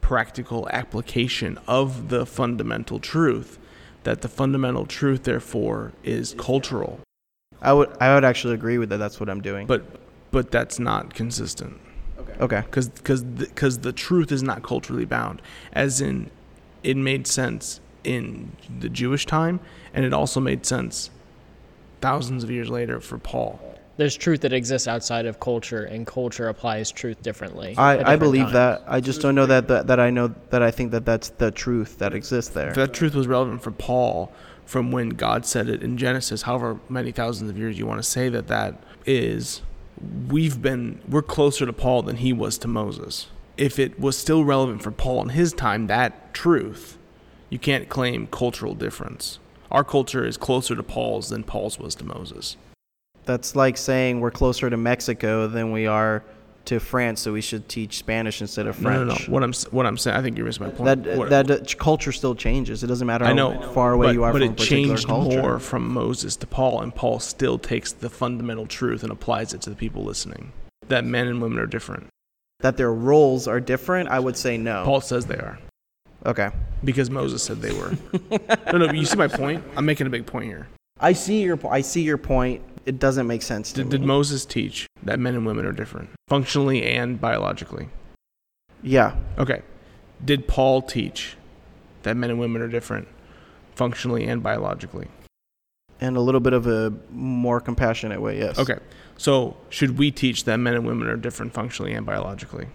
practical 0.00 0.68
application 0.70 1.58
of 1.66 2.08
the 2.08 2.26
fundamental 2.26 2.98
truth, 2.98 3.58
that 4.02 4.22
the 4.22 4.28
fundamental 4.28 4.86
truth, 4.86 5.24
therefore, 5.24 5.92
is 6.02 6.34
cultural. 6.38 7.00
I 7.62 7.72
would 7.72 7.94
I 8.00 8.14
would 8.14 8.24
actually 8.24 8.54
agree 8.54 8.78
with 8.78 8.88
that. 8.88 8.98
That's 8.98 9.20
what 9.20 9.28
I'm 9.28 9.42
doing. 9.42 9.66
But 9.66 9.84
but 10.30 10.50
that's 10.50 10.78
not 10.78 11.14
consistent 11.14 11.78
okay. 12.40 12.62
because 12.62 12.88
because 12.88 13.22
because 13.22 13.78
the 13.78 13.92
truth 13.92 14.32
is 14.32 14.42
not 14.42 14.62
culturally 14.62 15.04
bound. 15.04 15.42
As 15.72 16.00
in, 16.00 16.30
it 16.82 16.96
made 16.96 17.26
sense 17.26 17.80
in 18.04 18.52
the 18.80 18.88
Jewish 18.88 19.26
time, 19.26 19.60
and 19.92 20.04
it 20.04 20.12
also 20.12 20.40
made 20.40 20.64
sense 20.64 21.10
thousands 22.00 22.42
of 22.42 22.50
years 22.50 22.70
later 22.70 23.00
for 23.00 23.18
Paul. 23.18 23.60
There's 24.00 24.16
truth 24.16 24.40
that 24.40 24.54
exists 24.54 24.88
outside 24.88 25.26
of 25.26 25.40
culture, 25.40 25.84
and 25.84 26.06
culture 26.06 26.48
applies 26.48 26.90
truth 26.90 27.20
differently. 27.20 27.72
at 27.72 27.78
I, 27.78 28.14
I 28.14 28.16
believe 28.16 28.44
times. 28.44 28.54
that. 28.54 28.84
I 28.88 28.98
just 28.98 29.20
don't 29.20 29.34
know 29.34 29.44
that, 29.44 29.68
that 29.68 29.88
that 29.88 30.00
I 30.00 30.08
know 30.08 30.34
that 30.48 30.62
I 30.62 30.70
think 30.70 30.92
that 30.92 31.04
that's 31.04 31.28
the 31.28 31.50
truth 31.50 31.98
that 31.98 32.14
exists 32.14 32.50
there. 32.54 32.70
If 32.70 32.76
that 32.76 32.94
truth 32.94 33.14
was 33.14 33.26
relevant 33.26 33.62
for 33.62 33.72
Paul 33.72 34.32
from 34.64 34.90
when 34.90 35.10
God 35.10 35.44
said 35.44 35.68
it 35.68 35.82
in 35.82 35.98
Genesis, 35.98 36.40
however 36.40 36.80
many 36.88 37.12
thousands 37.12 37.50
of 37.50 37.58
years 37.58 37.78
you 37.78 37.84
want 37.84 37.98
to 37.98 38.08
say 38.08 38.30
that 38.30 38.48
that 38.48 38.82
is, 39.04 39.60
we've 40.30 40.62
been 40.62 41.02
we're 41.06 41.20
closer 41.20 41.66
to 41.66 41.72
Paul 41.74 42.00
than 42.00 42.16
he 42.16 42.32
was 42.32 42.56
to 42.56 42.68
Moses. 42.68 43.26
If 43.58 43.78
it 43.78 44.00
was 44.00 44.16
still 44.16 44.46
relevant 44.46 44.82
for 44.82 44.92
Paul 44.92 45.20
in 45.24 45.28
his 45.28 45.52
time, 45.52 45.88
that 45.88 46.32
truth, 46.32 46.96
you 47.50 47.58
can't 47.58 47.90
claim 47.90 48.28
cultural 48.28 48.74
difference. 48.74 49.40
Our 49.70 49.84
culture 49.84 50.24
is 50.26 50.38
closer 50.38 50.74
to 50.74 50.82
Paul's 50.82 51.28
than 51.28 51.44
Paul's 51.44 51.78
was 51.78 51.94
to 51.96 52.04
Moses. 52.04 52.56
That's 53.30 53.54
like 53.54 53.76
saying 53.76 54.18
we're 54.18 54.32
closer 54.32 54.68
to 54.68 54.76
Mexico 54.76 55.46
than 55.46 55.70
we 55.70 55.86
are 55.86 56.24
to 56.64 56.80
France, 56.80 57.20
so 57.20 57.32
we 57.32 57.40
should 57.40 57.68
teach 57.68 57.96
Spanish 57.98 58.40
instead 58.40 58.66
of 58.66 58.74
French. 58.74 59.06
no, 59.06 59.14
no. 59.14 59.32
What 59.32 59.44
I'm 59.44 59.52
what 59.70 59.86
I'm 59.86 59.96
saying, 59.96 60.16
I 60.16 60.20
think 60.22 60.36
you 60.36 60.42
missed 60.44 60.58
my 60.60 60.68
point. 60.68 61.04
That 61.04 61.16
What- 61.16 61.30
that 61.30 61.48
uh, 61.48 61.58
culture 61.78 62.10
still 62.10 62.34
changes. 62.34 62.82
It 62.82 62.88
doesn't 62.88 63.06
matter 63.06 63.24
how 63.24 63.32
know 63.32 63.70
far 63.72 63.92
away 63.92 64.08
but, 64.08 64.14
you 64.14 64.24
are 64.24 64.32
but 64.32 64.40
from 64.42 64.48
a 64.48 64.52
it 64.52 64.58
changed 64.58 65.06
culture. 65.06 65.40
more 65.40 65.58
from 65.60 65.88
Moses 65.92 66.34
to 66.36 66.46
Paul, 66.48 66.80
and 66.82 66.92
Paul 66.92 67.20
still 67.20 67.56
takes 67.56 67.92
the 67.92 68.10
fundamental 68.10 68.66
truth 68.66 69.04
and 69.04 69.12
applies 69.12 69.54
it 69.54 69.60
to 69.62 69.70
the 69.70 69.76
people 69.76 70.02
listening. 70.02 70.52
That 70.88 71.04
men 71.04 71.28
and 71.28 71.40
women 71.40 71.60
are 71.60 71.66
different. 71.66 72.08
That 72.58 72.76
their 72.76 72.92
roles 72.92 73.46
are 73.46 73.60
different, 73.60 74.08
I 74.08 74.18
would 74.18 74.36
say 74.36 74.58
no. 74.58 74.82
Paul 74.84 75.00
says 75.00 75.26
they 75.26 75.36
are 75.36 75.56
Okay. 76.26 76.50
because 76.84 77.08
Moses 77.10 77.44
said 77.44 77.62
they 77.62 77.72
were. 77.72 77.92
no, 78.72 78.78
no. 78.78 78.86
but 78.88 78.96
You 78.96 79.06
see 79.06 79.16
my 79.16 79.28
point? 79.28 79.62
I'm 79.76 79.86
making 79.86 80.08
a 80.08 80.10
big 80.10 80.26
point 80.26 80.46
here. 80.46 80.66
I 81.00 81.14
see 81.14 81.42
your 81.42 81.58
I 81.70 81.80
see 81.80 82.02
your 82.02 82.18
point. 82.18 82.60
It 82.90 82.98
doesn't 82.98 83.28
make 83.28 83.42
sense 83.42 83.70
to 83.70 83.76
Did, 83.76 83.86
me. 83.86 83.90
did 83.92 84.02
Moses 84.04 84.44
teach 84.44 84.88
that 85.04 85.20
men 85.20 85.36
and 85.36 85.46
women 85.46 85.64
are 85.64 85.70
different, 85.70 86.10
functionally 86.26 86.82
and 86.84 87.20
biologically? 87.20 87.88
yeah. 88.82 89.14
Okay. 89.38 89.62
Did 90.24 90.48
Paul 90.48 90.82
teach 90.82 91.36
that 92.02 92.16
men 92.16 92.30
and 92.30 92.40
women 92.40 92.60
are 92.62 92.66
different, 92.68 93.06
functionally 93.76 94.24
and 94.26 94.42
biologically? 94.42 95.06
And 96.00 96.16
a 96.16 96.20
little 96.20 96.40
bit 96.40 96.52
of 96.52 96.66
a 96.66 96.92
more 97.12 97.60
compassionate 97.60 98.20
way, 98.20 98.38
yes. 98.40 98.58
Okay. 98.58 98.78
So 99.16 99.56
should 99.68 99.96
we 99.96 100.10
teach 100.10 100.42
that 100.46 100.56
men 100.56 100.74
and 100.74 100.84
women 100.84 101.06
are 101.06 101.16
different 101.16 101.52
functionally 101.54 101.92
and 101.92 102.04
biologically? 102.04 102.66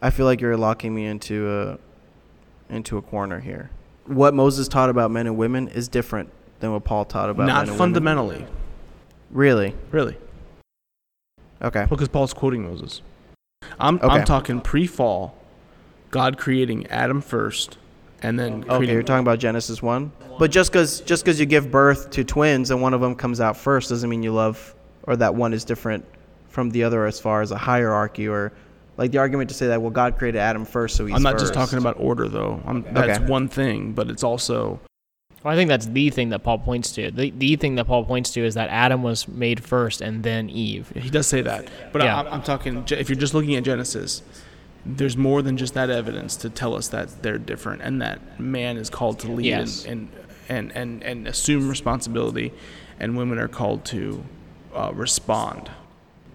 I 0.00 0.10
feel 0.10 0.24
like 0.24 0.40
you're 0.40 0.56
locking 0.56 0.94
me 0.94 1.04
into 1.06 1.50
a 1.50 2.72
into 2.72 2.96
a 2.96 3.02
corner 3.02 3.40
here. 3.40 3.70
What 4.06 4.34
Moses 4.34 4.68
taught 4.68 4.88
about 4.88 5.10
men 5.10 5.26
and 5.26 5.36
women 5.36 5.66
is 5.66 5.88
different 5.88 6.30
than 6.60 6.72
what 6.72 6.84
Paul 6.84 7.04
taught 7.06 7.28
about 7.28 7.46
men 7.46 7.56
and 7.56 7.58
women. 7.66 7.76
Not 7.76 7.78
fundamentally. 7.78 8.36
women. 8.36 8.61
Really? 9.32 9.74
Really. 9.90 10.16
Okay. 11.62 11.86
Because 11.88 12.08
Paul's 12.08 12.34
quoting 12.34 12.64
Moses. 12.64 13.02
I'm 13.78 13.96
Okay. 13.96 14.06
I'm 14.06 14.24
talking 14.24 14.60
pre-fall, 14.60 15.34
God 16.10 16.36
creating 16.36 16.86
Adam 16.88 17.20
first, 17.20 17.78
and 18.22 18.38
then 18.38 18.64
Okay, 18.68 18.92
you're 18.92 19.02
talking 19.02 19.22
about 19.22 19.38
Genesis 19.38 19.82
1? 19.82 20.12
But 20.38 20.50
just 20.50 20.72
cuz 20.72 21.00
just 21.00 21.24
cuz 21.24 21.38
you 21.40 21.46
give 21.46 21.70
birth 21.70 22.10
to 22.10 22.24
twins 22.24 22.70
and 22.70 22.82
one 22.82 22.94
of 22.94 23.00
them 23.00 23.14
comes 23.14 23.40
out 23.40 23.56
first 23.56 23.88
doesn't 23.90 24.08
mean 24.10 24.22
you 24.22 24.32
love 24.32 24.74
or 25.04 25.16
that 25.16 25.34
one 25.34 25.52
is 25.52 25.64
different 25.64 26.04
from 26.48 26.70
the 26.70 26.84
other 26.84 27.06
as 27.06 27.18
far 27.18 27.40
as 27.42 27.50
a 27.50 27.56
hierarchy 27.56 28.28
or 28.28 28.52
like 28.98 29.10
the 29.10 29.18
argument 29.18 29.48
to 29.50 29.54
say 29.54 29.68
that 29.68 29.80
well 29.80 29.90
God 29.90 30.18
created 30.18 30.38
Adam 30.38 30.64
first 30.64 30.96
so 30.96 31.06
he's 31.06 31.14
I'm 31.16 31.22
not 31.22 31.38
just 31.38 31.54
talking 31.54 31.78
about 31.78 31.96
order 31.98 32.28
though. 32.28 32.60
I'm, 32.66 32.82
that's 32.92 33.18
Okay. 33.20 33.26
one 33.30 33.48
thing, 33.48 33.92
but 33.92 34.10
it's 34.10 34.22
also 34.24 34.80
Well, 35.42 35.52
I 35.52 35.56
think 35.56 35.68
that's 35.68 35.86
the 35.86 36.10
thing 36.10 36.28
that 36.30 36.44
Paul 36.44 36.58
points 36.58 36.92
to. 36.92 37.10
The, 37.10 37.30
the 37.30 37.56
thing 37.56 37.74
that 37.74 37.86
Paul 37.86 38.04
points 38.04 38.30
to 38.32 38.44
is 38.44 38.54
that 38.54 38.68
Adam 38.70 39.02
was 39.02 39.26
made 39.26 39.62
first 39.64 40.00
and 40.00 40.22
then 40.22 40.48
Eve. 40.48 40.92
he 40.94 41.10
does 41.10 41.26
say 41.26 41.42
that. 41.42 41.68
But 41.92 42.02
Yeah. 42.02 42.20
I, 42.22 42.30
I'm 42.30 42.42
talking 42.42 42.84
if 42.90 43.08
you're 43.08 43.18
just 43.18 43.34
looking 43.34 43.56
at 43.56 43.64
Genesis, 43.64 44.22
there's 44.86 45.16
more 45.16 45.42
than 45.42 45.56
just 45.56 45.74
that 45.74 45.90
evidence 45.90 46.36
to 46.36 46.50
tell 46.50 46.74
us 46.74 46.88
that 46.88 47.22
they're 47.22 47.38
different 47.38 47.82
and 47.82 48.00
that 48.02 48.38
man 48.40 48.76
is 48.76 48.88
called 48.90 49.18
to 49.20 49.32
lead 49.32 49.46
Yes. 49.46 49.84
and, 49.84 50.08
and, 50.48 50.70
and, 50.72 50.76
and, 50.76 51.02
and 51.02 51.28
assume 51.28 51.68
responsibility, 51.68 52.52
and 53.00 53.16
women 53.16 53.38
are 53.38 53.48
called 53.48 53.84
to 53.86 54.24
uh, 54.74 54.90
respond. 54.94 55.70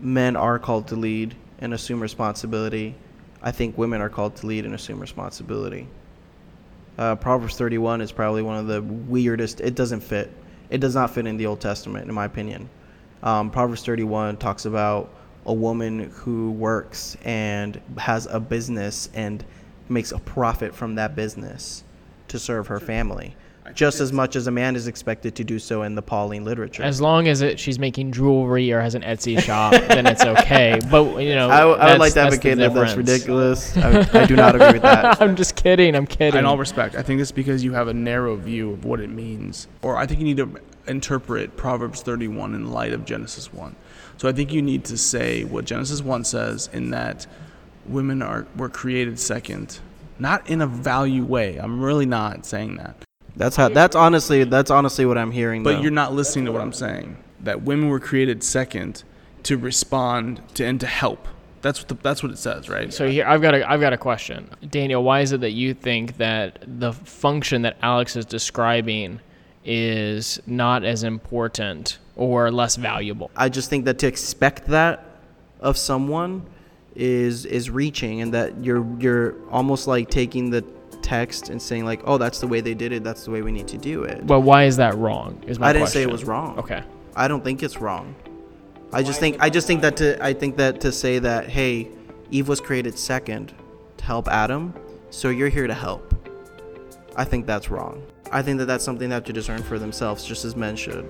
men 0.01 0.35
are 0.35 0.59
called 0.59 0.87
to 0.87 0.95
lead 0.95 1.35
and 1.59 1.73
assume 1.73 1.99
responsibility. 2.01 2.95
I 3.41 3.51
think 3.51 3.77
women 3.77 4.01
are 4.01 4.09
called 4.09 4.35
to 4.37 4.47
lead 4.47 4.65
and 4.65 4.73
assume 4.75 4.99
responsibility. 4.99 5.87
Uh, 6.97 7.15
Proverbs 7.15 7.57
31 7.57 8.01
is 8.01 8.11
probably 8.11 8.41
one 8.41 8.57
of 8.57 8.67
the 8.67 8.81
weirdest. 8.81 9.61
It 9.61 9.75
doesn't 9.75 10.01
fit. 10.01 10.31
It 10.69 10.79
does 10.79 10.95
not 10.95 11.11
fit 11.11 11.27
in 11.27 11.37
the 11.37 11.45
Old 11.45 11.61
Testament, 11.61 12.07
in 12.07 12.13
my 12.13 12.25
opinion. 12.25 12.69
Um, 13.23 13.51
Proverbs 13.51 13.83
31 13.83 14.37
talks 14.37 14.65
about 14.65 15.13
a 15.45 15.53
woman 15.53 16.09
who 16.11 16.51
works 16.51 17.15
and 17.23 17.79
has 17.97 18.25
a 18.27 18.39
business 18.39 19.09
and 19.13 19.43
makes 19.89 20.11
a 20.11 20.19
profit 20.19 20.75
from 20.75 20.95
that 20.95 21.15
business 21.15 21.83
to 22.27 22.39
serve 22.39 22.67
her 22.67 22.79
family. 22.79 23.35
Just 23.73 23.99
as 23.99 24.13
much 24.13 24.35
as 24.35 24.47
a 24.47 24.51
man 24.51 24.75
is 24.75 24.87
expected 24.87 25.35
to 25.35 25.43
do 25.43 25.59
so 25.59 25.83
in 25.83 25.95
the 25.95 26.01
Pauline 26.01 26.45
literature. 26.45 26.83
As 26.83 27.01
long 27.01 27.27
as 27.27 27.41
it, 27.41 27.59
she's 27.59 27.79
making 27.79 28.11
jewelry 28.11 28.71
or 28.71 28.81
has 28.81 28.95
an 28.95 29.01
Etsy 29.01 29.39
shop, 29.39 29.71
then 29.71 30.05
it's 30.05 30.23
okay. 30.23 30.79
But 30.89 31.21
you 31.21 31.35
know, 31.35 31.49
I, 31.49 31.59
w- 31.59 31.77
I 31.77 31.91
would 31.91 31.99
like 31.99 32.13
to 32.13 32.15
that's 32.15 32.37
the 32.37 32.51
advocate 32.51 32.57
that 32.59 32.73
that's 32.73 32.95
ridiculous. 32.95 33.75
I, 33.77 34.21
I 34.21 34.25
do 34.25 34.35
not 34.35 34.55
agree 34.55 34.73
with 34.73 34.81
that. 34.83 35.21
I'm 35.21 35.35
just 35.35 35.55
kidding. 35.55 35.95
I'm 35.95 36.07
kidding. 36.07 36.39
In 36.39 36.45
all 36.45 36.57
respect, 36.57 36.95
I 36.95 37.01
think 37.01 37.19
it's 37.21 37.31
because 37.31 37.63
you 37.63 37.73
have 37.73 37.87
a 37.87 37.93
narrow 37.93 38.35
view 38.35 38.71
of 38.71 38.85
what 38.85 38.99
it 38.99 39.09
means. 39.09 39.67
Or 39.81 39.97
I 39.97 40.05
think 40.05 40.19
you 40.19 40.25
need 40.25 40.37
to 40.37 40.59
interpret 40.87 41.57
Proverbs 41.57 42.01
31 42.01 42.55
in 42.55 42.71
light 42.71 42.93
of 42.93 43.05
Genesis 43.05 43.53
1. 43.53 43.75
So 44.17 44.27
I 44.27 44.31
think 44.31 44.53
you 44.53 44.61
need 44.61 44.85
to 44.85 44.97
say 44.97 45.43
what 45.43 45.65
Genesis 45.65 46.01
1 46.01 46.23
says 46.23 46.69
in 46.73 46.91
that 46.91 47.27
women 47.85 48.21
are 48.21 48.47
were 48.55 48.69
created 48.69 49.19
second, 49.19 49.79
not 50.19 50.49
in 50.49 50.61
a 50.61 50.67
value 50.67 51.23
way. 51.23 51.57
I'm 51.57 51.81
really 51.81 52.05
not 52.05 52.45
saying 52.45 52.77
that. 52.77 53.06
That's 53.37 53.55
how. 53.55 53.69
That's 53.69 53.95
honestly. 53.95 54.43
That's 54.43 54.71
honestly 54.71 55.05
what 55.05 55.17
I'm 55.17 55.31
hearing. 55.31 55.63
But 55.63 55.75
though. 55.75 55.81
you're 55.81 55.91
not 55.91 56.13
listening 56.13 56.45
to 56.45 56.51
what 56.51 56.61
I'm 56.61 56.73
saying. 56.73 57.17
That 57.41 57.61
women 57.61 57.89
were 57.89 57.99
created 57.99 58.43
second 58.43 59.03
to 59.43 59.57
respond 59.57 60.41
to 60.55 60.65
and 60.65 60.79
to 60.79 60.87
help. 60.87 61.27
That's 61.61 61.79
what 61.79 61.87
the, 61.87 61.95
that's 61.95 62.23
what 62.23 62.31
it 62.31 62.37
says, 62.37 62.69
right? 62.69 62.93
So 62.93 63.07
here, 63.07 63.25
I've 63.25 63.41
got 63.41 63.53
a, 63.53 63.69
I've 63.69 63.79
got 63.79 63.93
a 63.93 63.97
question, 63.97 64.49
Daniel. 64.69 65.03
Why 65.03 65.21
is 65.21 65.31
it 65.31 65.41
that 65.41 65.51
you 65.51 65.73
think 65.73 66.17
that 66.17 66.63
the 66.65 66.93
function 66.93 67.61
that 67.63 67.77
Alex 67.81 68.15
is 68.15 68.25
describing 68.25 69.19
is 69.63 70.39
not 70.47 70.83
as 70.83 71.03
important 71.03 71.99
or 72.15 72.51
less 72.51 72.75
valuable? 72.75 73.29
I 73.35 73.49
just 73.49 73.69
think 73.69 73.85
that 73.85 73.99
to 73.99 74.07
expect 74.07 74.65
that 74.67 75.05
of 75.59 75.77
someone 75.77 76.45
is 76.95 77.45
is 77.45 77.69
reaching, 77.69 78.21
and 78.21 78.33
that 78.33 78.63
you're 78.63 78.85
you're 78.99 79.35
almost 79.49 79.87
like 79.87 80.09
taking 80.09 80.49
the 80.49 80.63
text 81.07 81.47
and 81.47 81.61
saying 81.61 81.85
like, 81.85 82.01
oh, 82.03 82.17
that's 82.17 82.39
the 82.39 82.47
way 82.47 82.59
they 82.59 82.73
did 82.73 82.91
it. 82.91 83.01
That's 83.01 83.23
the 83.23 83.31
way 83.31 83.41
we 83.41 83.51
need 83.51 83.67
to 83.69 83.77
do 83.77 84.03
it. 84.03 84.27
But 84.27 84.41
why 84.41 84.65
is 84.65 84.75
that 84.75 84.97
wrong? 84.97 85.41
Is 85.47 85.57
my 85.57 85.69
I 85.69 85.73
didn't 85.73 85.87
say 85.87 86.01
it 86.01 86.11
was 86.11 86.25
wrong. 86.25 86.59
Okay. 86.59 86.83
I 87.15 87.29
don't 87.29 87.43
think 87.43 87.63
it's 87.63 87.77
wrong. 87.77 88.13
I 88.91 89.03
just 89.03 89.19
think 89.19 89.37
I 89.39 89.49
just 89.49 89.67
think 89.67 89.81
that 89.81 89.97
to 89.97 90.21
I 90.23 90.33
think 90.33 90.57
that 90.57 90.81
to 90.81 90.91
say 90.91 91.19
that 91.19 91.47
hey, 91.47 91.87
Eve 92.29 92.47
was 92.49 92.59
created 92.59 92.99
second 92.99 93.53
to 93.97 94.03
help 94.03 94.27
Adam, 94.27 94.73
so 95.09 95.29
you're 95.29 95.49
here 95.49 95.67
to 95.67 95.73
help. 95.73 96.13
I 97.15 97.23
think 97.23 97.45
that's 97.45 97.69
wrong. 97.69 98.03
I 98.31 98.41
think 98.41 98.59
that 98.59 98.65
that's 98.65 98.83
something 98.83 99.07
they 99.07 99.15
have 99.15 99.23
to 99.25 99.33
discern 99.33 99.63
for 99.63 99.79
themselves, 99.79 100.25
just 100.25 100.43
as 100.43 100.55
men 100.55 100.75
should. 100.75 101.05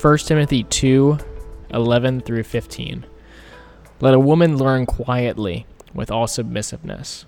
1 0.00 0.18
Timothy 0.18 0.62
2 0.62 1.18
11 1.70 2.20
through 2.20 2.44
15. 2.44 3.04
Let 4.00 4.14
a 4.14 4.20
woman 4.20 4.56
learn 4.56 4.86
quietly 4.86 5.66
with 5.92 6.08
all 6.08 6.28
submissiveness. 6.28 7.24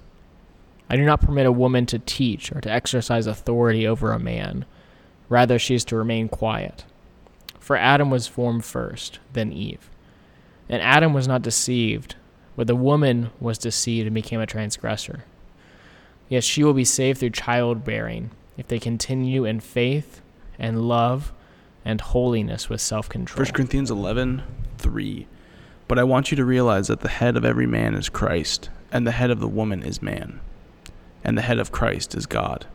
I 0.88 0.94
do 0.94 1.04
not 1.04 1.20
permit 1.20 1.46
a 1.46 1.52
woman 1.52 1.84
to 1.86 1.98
teach 1.98 2.52
or 2.52 2.60
to 2.60 2.70
exercise 2.70 3.26
authority 3.26 3.88
over 3.88 4.12
a 4.12 4.20
man. 4.20 4.66
Rather, 5.28 5.58
she 5.58 5.74
is 5.74 5.84
to 5.86 5.96
remain 5.96 6.28
quiet. 6.28 6.84
For 7.58 7.76
Adam 7.76 8.08
was 8.08 8.28
formed 8.28 8.64
first, 8.64 9.18
then 9.32 9.50
Eve. 9.52 9.90
And 10.68 10.80
Adam 10.80 11.12
was 11.12 11.26
not 11.26 11.42
deceived, 11.42 12.14
but 12.54 12.68
the 12.68 12.76
woman 12.76 13.30
was 13.40 13.58
deceived 13.58 14.06
and 14.06 14.14
became 14.14 14.40
a 14.40 14.46
transgressor. 14.46 15.24
Yet 16.28 16.44
she 16.44 16.62
will 16.62 16.74
be 16.74 16.84
saved 16.84 17.18
through 17.18 17.30
childbearing 17.30 18.30
if 18.56 18.68
they 18.68 18.78
continue 18.78 19.44
in 19.44 19.58
faith 19.58 20.20
and 20.56 20.86
love 20.86 21.32
and 21.84 22.00
holiness 22.00 22.68
with 22.68 22.80
self 22.80 23.08
control. 23.08 23.44
1 23.44 23.52
Corinthians 23.52 23.90
11, 23.90 24.42
3. 24.78 25.26
But 25.88 25.98
I 25.98 26.04
want 26.04 26.30
you 26.30 26.36
to 26.36 26.44
realize 26.44 26.86
that 26.88 27.00
the 27.00 27.08
head 27.08 27.36
of 27.36 27.44
every 27.44 27.66
man 27.66 27.94
is 27.94 28.08
Christ, 28.08 28.70
and 28.92 29.06
the 29.06 29.12
head 29.12 29.30
of 29.30 29.40
the 29.40 29.48
woman 29.48 29.82
is 29.82 30.00
man, 30.00 30.40
and 31.24 31.36
the 31.36 31.42
head 31.42 31.58
of 31.58 31.72
Christ 31.72 32.14
is 32.14 32.26
God. 32.26 32.66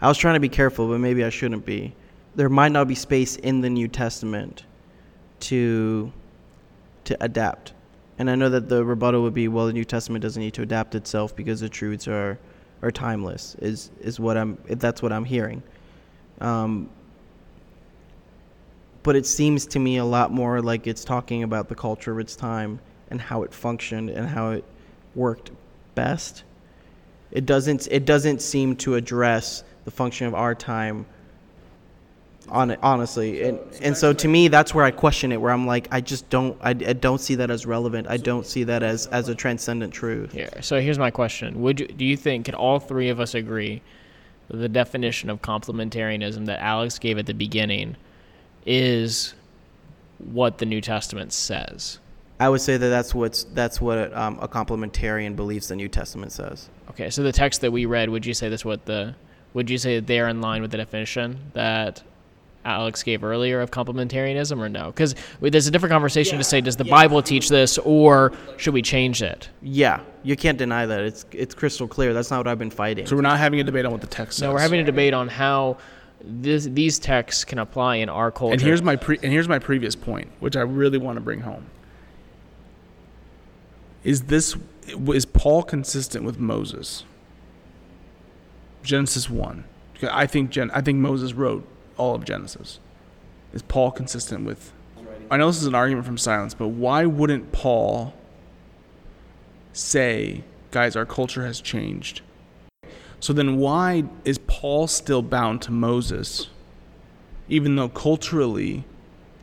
I 0.00 0.08
was 0.08 0.18
trying 0.18 0.34
to 0.34 0.40
be 0.40 0.48
careful, 0.48 0.88
but 0.88 0.98
maybe 0.98 1.24
I 1.24 1.30
shouldn't 1.30 1.64
be. 1.64 1.94
There 2.34 2.48
might 2.48 2.72
not 2.72 2.88
be 2.88 2.94
space 2.94 3.36
in 3.36 3.60
the 3.60 3.70
New 3.70 3.88
Testament 3.88 4.64
to 5.40 6.12
to 7.04 7.16
adapt. 7.22 7.72
And 8.18 8.30
I 8.30 8.34
know 8.34 8.48
that 8.48 8.68
the 8.68 8.84
rebuttal 8.84 9.22
would 9.22 9.34
be, 9.34 9.48
well, 9.48 9.66
the 9.66 9.72
New 9.72 9.84
Testament 9.84 10.22
doesn't 10.22 10.40
need 10.40 10.54
to 10.54 10.62
adapt 10.62 10.94
itself 10.94 11.34
because 11.34 11.60
the 11.60 11.68
truths 11.68 12.06
are 12.06 12.38
are 12.82 12.90
timeless. 12.90 13.54
Is 13.60 13.90
is 14.00 14.18
what 14.18 14.36
I'm 14.36 14.58
if 14.68 14.78
that's 14.78 15.02
what 15.02 15.12
I'm 15.12 15.24
hearing. 15.24 15.62
Um, 16.40 16.88
but 19.02 19.16
it 19.16 19.26
seems 19.26 19.66
to 19.66 19.78
me 19.78 19.96
a 19.96 20.04
lot 20.04 20.30
more 20.30 20.60
like 20.60 20.86
it's 20.86 21.04
talking 21.04 21.42
about 21.42 21.68
the 21.68 21.74
culture 21.74 22.12
of 22.12 22.18
its 22.18 22.36
time 22.36 22.80
and 23.10 23.20
how 23.20 23.42
it 23.42 23.52
functioned 23.52 24.10
and 24.10 24.28
how 24.28 24.50
it 24.50 24.64
worked 25.14 25.50
best. 25.94 26.44
It 27.30 27.46
doesn't 27.46 27.88
it 27.90 28.04
doesn't 28.04 28.42
seem 28.42 28.76
to 28.76 28.94
address 28.94 29.64
the 29.84 29.90
function 29.90 30.26
of 30.26 30.34
our 30.34 30.54
time 30.54 31.06
on 32.48 32.70
it 32.70 32.78
honestly. 32.82 33.42
And 33.42 33.58
and 33.80 33.96
so 33.96 34.12
to 34.12 34.28
me 34.28 34.48
that's 34.48 34.74
where 34.74 34.84
I 34.84 34.90
question 34.90 35.32
it 35.32 35.40
where 35.40 35.52
I'm 35.52 35.66
like 35.66 35.88
I 35.90 36.00
just 36.00 36.28
don't 36.30 36.56
I, 36.62 36.70
I 36.70 36.92
don't 36.92 37.20
see 37.20 37.34
that 37.36 37.50
as 37.50 37.66
relevant. 37.66 38.06
I 38.08 38.18
don't 38.18 38.46
see 38.46 38.64
that 38.64 38.82
as 38.82 39.06
as 39.08 39.28
a 39.28 39.34
transcendent 39.34 39.92
truth. 39.92 40.32
Here, 40.32 40.50
so 40.60 40.80
here's 40.80 40.98
my 40.98 41.10
question: 41.10 41.60
Would 41.62 41.80
you, 41.80 41.88
do 41.88 42.04
you 42.04 42.16
think 42.16 42.46
can 42.46 42.54
all 42.54 42.78
three 42.78 43.08
of 43.08 43.18
us 43.18 43.34
agree 43.34 43.82
that 44.48 44.58
the 44.58 44.68
definition 44.68 45.30
of 45.30 45.40
complementarianism 45.42 46.46
that 46.46 46.60
Alex 46.60 46.98
gave 46.98 47.18
at 47.18 47.26
the 47.26 47.34
beginning 47.34 47.96
is 48.66 49.34
what 50.18 50.58
the 50.58 50.66
New 50.66 50.80
Testament 50.80 51.32
says? 51.32 51.98
I 52.40 52.48
would 52.48 52.60
say 52.60 52.76
that 52.76 52.88
that's 52.88 53.14
what's 53.14 53.44
that's 53.44 53.80
what 53.80 54.12
um, 54.16 54.38
a 54.40 54.48
complementarian 54.48 55.36
believes 55.36 55.68
the 55.68 55.76
New 55.76 55.88
Testament 55.88 56.32
says 56.32 56.68
Okay, 56.90 57.08
so 57.08 57.22
the 57.22 57.32
text 57.32 57.60
that 57.60 57.70
we 57.70 57.86
read, 57.86 58.10
would 58.10 58.26
you 58.26 58.34
say 58.34 58.48
this 58.48 58.64
what 58.64 58.84
the 58.84 59.14
would 59.54 59.70
you 59.70 59.78
say 59.78 59.96
that 59.96 60.06
they're 60.06 60.28
in 60.28 60.40
line 60.40 60.62
with 60.62 60.70
the 60.70 60.76
definition 60.76 61.38
that 61.52 62.02
Alex 62.64 63.02
gave 63.02 63.22
earlier 63.22 63.60
of 63.60 63.70
complementarianism, 63.70 64.58
or 64.58 64.68
no? 64.68 64.86
Because 64.86 65.14
there's 65.40 65.66
a 65.66 65.70
different 65.70 65.92
conversation 65.92 66.38
to 66.38 66.44
say, 66.44 66.60
does 66.60 66.76
the 66.76 66.84
Bible 66.84 67.22
teach 67.22 67.48
this, 67.48 67.76
or 67.78 68.32
should 68.56 68.74
we 68.74 68.82
change 68.82 69.22
it? 69.22 69.48
yeah 69.60 70.00
you 70.24 70.36
can't 70.36 70.58
deny 70.58 70.86
that 70.86 71.00
it's 71.00 71.26
it's 71.32 71.54
crystal 71.54 71.88
clear 71.88 72.12
that's 72.14 72.30
not 72.30 72.38
what 72.38 72.48
I've 72.48 72.58
been 72.58 72.70
fighting 72.70 73.06
So 73.06 73.16
we're 73.16 73.22
not 73.22 73.38
having 73.38 73.60
a 73.60 73.64
debate 73.64 73.84
on 73.84 73.92
what 73.92 74.00
the 74.00 74.06
text 74.06 74.38
says. 74.38 74.42
No, 74.42 74.52
we're 74.52 74.60
having 74.60 74.80
a 74.80 74.84
debate 74.84 75.14
on 75.14 75.28
how 75.28 75.78
this, 76.24 76.64
these 76.64 76.98
texts 76.98 77.44
can 77.44 77.58
apply 77.58 77.96
in 77.96 78.08
our 78.08 78.30
culture. 78.30 78.52
And 78.52 78.62
here's 78.62 78.82
my 78.82 78.96
pre- 78.96 79.18
and 79.22 79.32
here's 79.32 79.48
my 79.48 79.58
previous 79.58 79.96
point, 79.96 80.28
which 80.40 80.56
I 80.56 80.60
really 80.60 80.98
want 80.98 81.16
to 81.16 81.20
bring 81.20 81.40
home. 81.40 81.66
Is 84.04 84.22
this 84.22 84.56
is 84.88 85.24
Paul 85.26 85.62
consistent 85.62 86.24
with 86.24 86.38
Moses? 86.38 87.04
Genesis 88.82 89.30
one. 89.30 89.64
I 90.10 90.26
think 90.26 90.50
Gen, 90.50 90.70
I 90.72 90.80
think 90.80 90.98
Moses 90.98 91.34
wrote 91.34 91.66
all 91.96 92.14
of 92.14 92.24
Genesis. 92.24 92.80
Is 93.52 93.62
Paul 93.62 93.90
consistent 93.90 94.44
with? 94.44 94.72
I 95.30 95.36
know 95.36 95.46
this 95.46 95.60
is 95.60 95.66
an 95.66 95.74
argument 95.74 96.04
from 96.04 96.18
silence, 96.18 96.52
but 96.52 96.68
why 96.68 97.06
wouldn't 97.06 97.52
Paul 97.52 98.12
say, 99.72 100.42
"Guys, 100.70 100.96
our 100.96 101.06
culture 101.06 101.46
has 101.46 101.60
changed"? 101.60 102.22
So 103.22 103.32
then, 103.32 103.56
why 103.58 104.02
is 104.24 104.38
Paul 104.48 104.88
still 104.88 105.22
bound 105.22 105.62
to 105.62 105.70
Moses, 105.70 106.48
even 107.48 107.76
though 107.76 107.88
culturally 107.88 108.82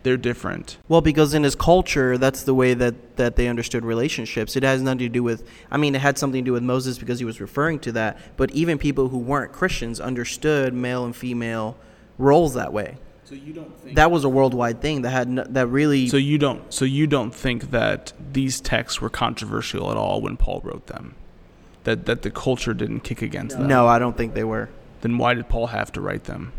they're 0.04 0.18
different? 0.18 0.78
Well, 0.90 1.00
because 1.00 1.34
in 1.34 1.44
his 1.44 1.56
culture, 1.56 2.18
that's 2.18 2.44
the 2.44 2.54
way 2.54 2.74
that, 2.74 3.16
that 3.16 3.38
they 3.38 3.48
understood 3.48 3.86
relationships. 3.86 4.58
It 4.58 4.64
has 4.64 4.82
nothing 4.82 5.00
to 5.00 5.08
do 5.08 5.24
with, 5.24 5.48
I 5.72 5.78
mean, 5.78 5.96
it 5.96 6.02
had 6.02 6.18
something 6.18 6.44
to 6.44 6.50
do 6.50 6.52
with 6.52 6.62
Moses 6.62 6.98
because 6.98 7.20
he 7.20 7.26
was 7.26 7.40
referring 7.40 7.80
to 7.80 7.94
that, 7.94 8.18
but 8.36 8.52
even 8.52 8.78
people 8.78 9.08
who 9.08 9.18
weren't 9.18 9.54
Christians 9.54 10.02
understood 10.02 10.74
male 10.74 11.06
and 11.06 11.16
female 11.16 11.78
roles 12.18 12.56
that 12.56 12.74
way. 12.74 12.98
So 13.24 13.36
you 13.36 13.54
don't 13.54 13.80
think 13.80 13.96
That 13.96 14.12
was 14.12 14.26
a 14.26 14.30
worldwide 14.30 14.82
thing 14.82 15.04
that 15.04 15.12
had 15.12 15.30
no, 15.30 15.46
that 15.48 15.68
really. 15.68 16.10
So 16.10 16.18
you 16.18 16.38
don't. 16.38 16.74
So 16.74 16.84
you 16.84 17.08
don't 17.08 17.34
think 17.34 17.72
that 17.72 18.12
these 18.34 18.60
texts 18.60 19.00
were 19.00 19.10
controversial 19.10 19.90
at 19.90 19.96
all 19.96 20.20
when 20.20 20.36
Paul 20.36 20.60
wrote 20.66 20.88
them? 20.88 21.16
That 21.86 22.06
that 22.06 22.22
the 22.24 22.30
culture 22.32 22.74
didn't 22.74 23.02
kick 23.02 23.22
against 23.22 23.58
them. 23.58 23.68
no, 23.68 23.88
I 23.88 24.00
don't 24.00 24.16
think 24.18 24.34
they 24.34 24.44
were. 24.44 24.70
Then 25.02 25.18
why 25.18 25.34
did 25.34 25.48
Paul 25.50 25.68
have 25.68 25.92
to 25.94 26.02
write 26.02 26.26
them? 26.26 26.52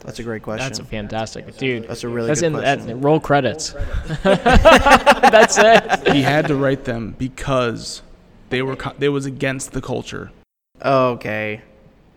That's 0.00 0.18
a 0.20 0.22
great 0.22 0.42
question. 0.42 0.64
That's 0.64 0.78
a 0.78 0.84
fantastic 0.84 1.56
dude. 1.56 1.88
That's 1.88 2.04
a 2.04 2.08
really 2.08 2.28
That's 2.28 2.40
good 2.40 2.48
in 2.48 2.52
question. 2.52 2.86
that's, 2.88 2.98
roll 3.04 3.18
credits. 3.30 3.74
that's 4.22 5.58
it. 5.58 6.12
He 6.14 6.22
had 6.22 6.46
to 6.48 6.54
write 6.54 6.84
them 6.84 7.14
because 7.18 8.02
they 8.50 8.62
were 8.62 8.76
co- 8.76 8.92
they 8.98 9.08
was 9.08 9.26
against 9.26 9.72
the 9.72 9.80
culture. 9.80 10.30
okay. 10.82 11.62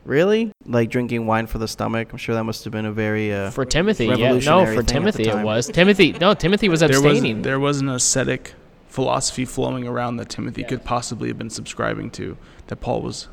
Really? 0.04 0.52
Like 0.66 0.90
drinking 0.90 1.28
wine 1.28 1.46
for 1.46 1.60
the 1.60 1.68
stomach? 1.68 2.12
I'm 2.12 2.18
sure 2.18 2.34
that 2.34 2.44
must 2.44 2.64
have 2.64 2.74
been 2.74 2.86
a 2.88 2.92
very. 2.92 3.32
Uh, 3.32 3.52
For 3.52 3.66
Timothy, 3.66 4.06
yeah. 4.08 4.34
No, 4.40 4.66
for 4.66 4.72
thing 4.72 4.72
at 4.72 4.76
the 4.76 4.84
Timothy 4.84 5.28
it 5.30 5.44
was. 5.44 5.68
Timothy, 5.68 6.12
no, 6.14 6.34
Timothy 6.34 6.70
was 6.70 6.80
There 6.80 6.90
was 6.90 6.98
abstaining. 6.98 7.44
there 7.44 7.60
was 7.60 7.82
an 7.82 7.90
ascetic 7.90 8.54
philosophy 8.92 9.46
flowing 9.46 9.88
around 9.88 10.18
that 10.18 10.28
Timothy 10.28 10.66
could 10.66 10.84
possibly 10.84 11.30
have 11.30 11.38
been 11.38 11.50
subscribing 11.50 12.12
to 12.12 12.38
that 12.68 12.76
Paul 12.76 13.02
was 13.02 13.30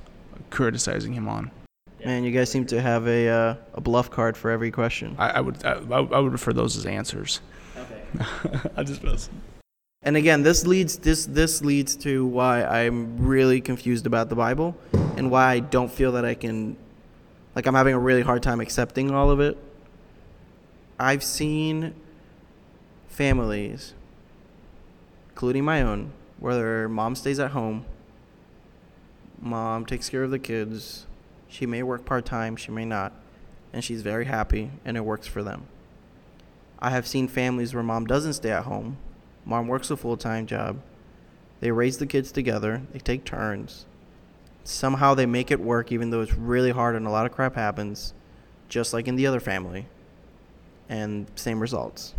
criticizing 0.51 1.13
him 1.13 1.29
on. 1.29 1.51
man, 2.05 2.23
you 2.23 2.31
guys 2.31 2.49
seem 2.49 2.65
to 2.67 2.81
have 2.81 3.09
a 3.09 3.29
uh, 3.29 3.55
a 3.75 3.81
bluff 3.81 4.09
card 4.09 4.37
for 4.37 4.53
every 4.53 4.71
question. 4.71 5.17
I, 5.19 5.31
I 5.31 5.41
would 5.41 5.65
I, 5.65 5.73
I 5.73 6.21
would 6.21 6.33
refer 6.33 6.53
those 6.53 6.77
as 6.77 6.87
answers. 6.87 7.41
Okay. 7.77 8.71
I 8.77 8.85
just 8.85 9.03
mess. 9.03 9.29
And 10.03 10.17
again, 10.17 10.45
this 10.45 10.65
leads 10.65 10.99
this 10.99 11.27
this 11.27 11.61
leads 11.61 11.97
to 11.97 12.25
why 12.25 12.63
I'm 12.63 13.19
really 13.19 13.61
confused 13.61 14.07
about 14.07 14.29
the 14.29 14.37
Bible 14.37 14.77
and 15.17 15.29
why 15.29 15.51
I 15.51 15.59
don't 15.59 15.91
feel 15.91 16.13
that 16.13 16.25
I 16.25 16.35
can 16.35 16.77
like 17.57 17.67
I'm 17.67 17.75
having 17.75 17.95
a 17.95 17.99
really 17.99 18.23
hard 18.23 18.45
time 18.45 18.61
accepting 18.61 19.11
all 19.11 19.31
of 19.33 19.41
it. 19.41 19.59
I've 21.01 21.25
seen 21.25 21.95
families 23.09 23.95
including 25.39 25.65
my 25.65 25.81
own 25.81 26.11
where 26.41 26.89
mom 26.89 27.15
stays 27.15 27.39
at 27.39 27.53
home. 27.53 27.85
Mom 29.41 29.87
takes 29.87 30.09
care 30.09 30.25
of 30.25 30.33
the 30.33 30.39
kids. 30.41 31.07
She 31.47 31.65
may 31.65 31.85
work 31.85 32.05
part-time, 32.05 32.57
she 32.57 32.73
may 32.73 32.85
not, 32.85 33.13
and 33.73 33.85
she's 33.85 34.03
very 34.03 34.25
happy 34.25 34.73
and 34.85 34.97
it 34.97 35.05
works 35.05 35.29
for 35.29 35.45
them. 35.45 35.69
I 36.81 36.91
have 36.91 37.07
seen 37.07 37.29
families 37.29 37.73
where 37.73 37.85
mom 37.85 38.05
doesn't 38.05 38.33
stay 38.33 38.51
at 38.51 38.65
home 38.65 38.97
Mom 39.45 39.69
works 39.69 39.93
a 39.93 39.97
full 39.97 40.17
time 40.17 40.45
job. 40.45 40.81
They 41.61 41.71
raise 41.71 41.99
the 41.99 42.07
kids 42.07 42.33
together, 42.33 42.83
they 42.93 42.99
take 42.99 43.25
turns. 43.25 43.87
Somehow 44.65 45.15
they 45.15 45.25
make 45.25 45.53
it 45.53 45.61
work, 45.61 45.93
even 45.93 46.11
though 46.11 46.21
it's 46.21 46.35
really 46.35 46.73
hard 46.73 46.97
and 46.97 47.07
a 47.07 47.11
lot 47.11 47.27
of 47.27 47.33
crap 47.33 47.55
happens, 47.55 48.13
just 48.69 48.93
like 48.93 49.07
in 49.07 49.15
the 49.15 49.29
other 49.29 49.39
family. 49.39 49.87
And 50.89 51.31
same 51.37 51.61
results. 51.61 52.15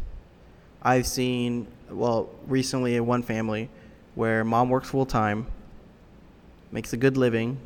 I've 0.81 1.07
seen, 1.07 1.67
well, 1.89 2.29
recently 2.47 2.95
in 2.95 3.05
one 3.05 3.23
family 3.23 3.69
where 4.15 4.43
mom 4.43 4.69
works 4.69 4.89
full 4.89 5.05
time, 5.05 5.47
makes 6.71 6.93
a 6.93 6.97
good 6.97 7.17
living 7.17 7.57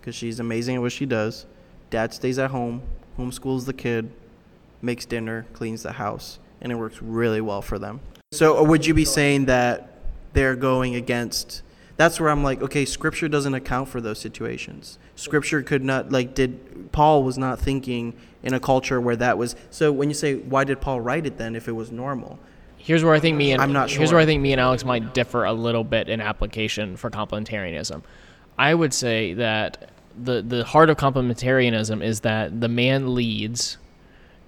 because 0.00 0.14
she's 0.14 0.40
amazing 0.40 0.76
at 0.76 0.82
what 0.82 0.92
she 0.92 1.06
does. 1.06 1.46
Dad 1.90 2.14
stays 2.14 2.38
at 2.38 2.50
home, 2.50 2.82
homeschools 3.18 3.64
the 3.64 3.72
kid, 3.72 4.10
makes 4.82 5.04
dinner, 5.04 5.46
cleans 5.52 5.82
the 5.82 5.92
house, 5.92 6.38
and 6.60 6.70
it 6.70 6.76
works 6.76 7.02
really 7.02 7.40
well 7.40 7.62
for 7.62 7.78
them. 7.78 8.00
So 8.32 8.58
uh, 8.58 8.62
would 8.62 8.86
you 8.86 8.94
be 8.94 9.04
saying 9.04 9.46
that 9.46 10.00
they're 10.32 10.56
going 10.56 10.94
against? 10.94 11.62
That's 11.96 12.20
where 12.20 12.30
I'm 12.30 12.42
like, 12.42 12.62
okay, 12.62 12.84
Scripture 12.84 13.28
doesn't 13.28 13.54
account 13.54 13.88
for 13.88 14.00
those 14.00 14.18
situations. 14.18 14.98
Scripture 15.16 15.62
could 15.62 15.82
not 15.82 16.12
like 16.12 16.34
did 16.34 16.92
Paul 16.92 17.24
was 17.24 17.36
not 17.36 17.58
thinking 17.58 18.14
in 18.42 18.54
a 18.54 18.60
culture 18.60 19.00
where 19.00 19.16
that 19.16 19.36
was. 19.36 19.56
So 19.70 19.90
when 19.90 20.08
you 20.08 20.14
say 20.14 20.36
why 20.36 20.64
did 20.64 20.80
Paul 20.80 21.00
write 21.00 21.26
it 21.26 21.38
then 21.38 21.56
if 21.56 21.66
it 21.66 21.72
was 21.72 21.90
normal? 21.90 22.38
Here's 22.76 23.02
where 23.02 23.14
I 23.14 23.18
think 23.18 23.36
me 23.36 23.50
and 23.50 23.60
I'm 23.60 23.72
not 23.72 23.90
sure. 23.90 23.98
here's 23.98 24.12
where 24.12 24.20
I 24.20 24.26
think 24.26 24.40
me 24.42 24.52
and 24.52 24.60
Alex 24.60 24.84
might 24.84 25.14
differ 25.14 25.44
a 25.44 25.52
little 25.52 25.82
bit 25.82 26.08
in 26.08 26.20
application 26.20 26.96
for 26.96 27.10
complementarianism. 27.10 28.02
I 28.58 28.74
would 28.74 28.94
say 28.94 29.32
that 29.34 29.90
the 30.22 30.42
the 30.42 30.64
heart 30.64 30.90
of 30.90 30.98
complementarianism 30.98 32.04
is 32.04 32.20
that 32.20 32.60
the 32.60 32.68
man 32.68 33.14
leads 33.14 33.78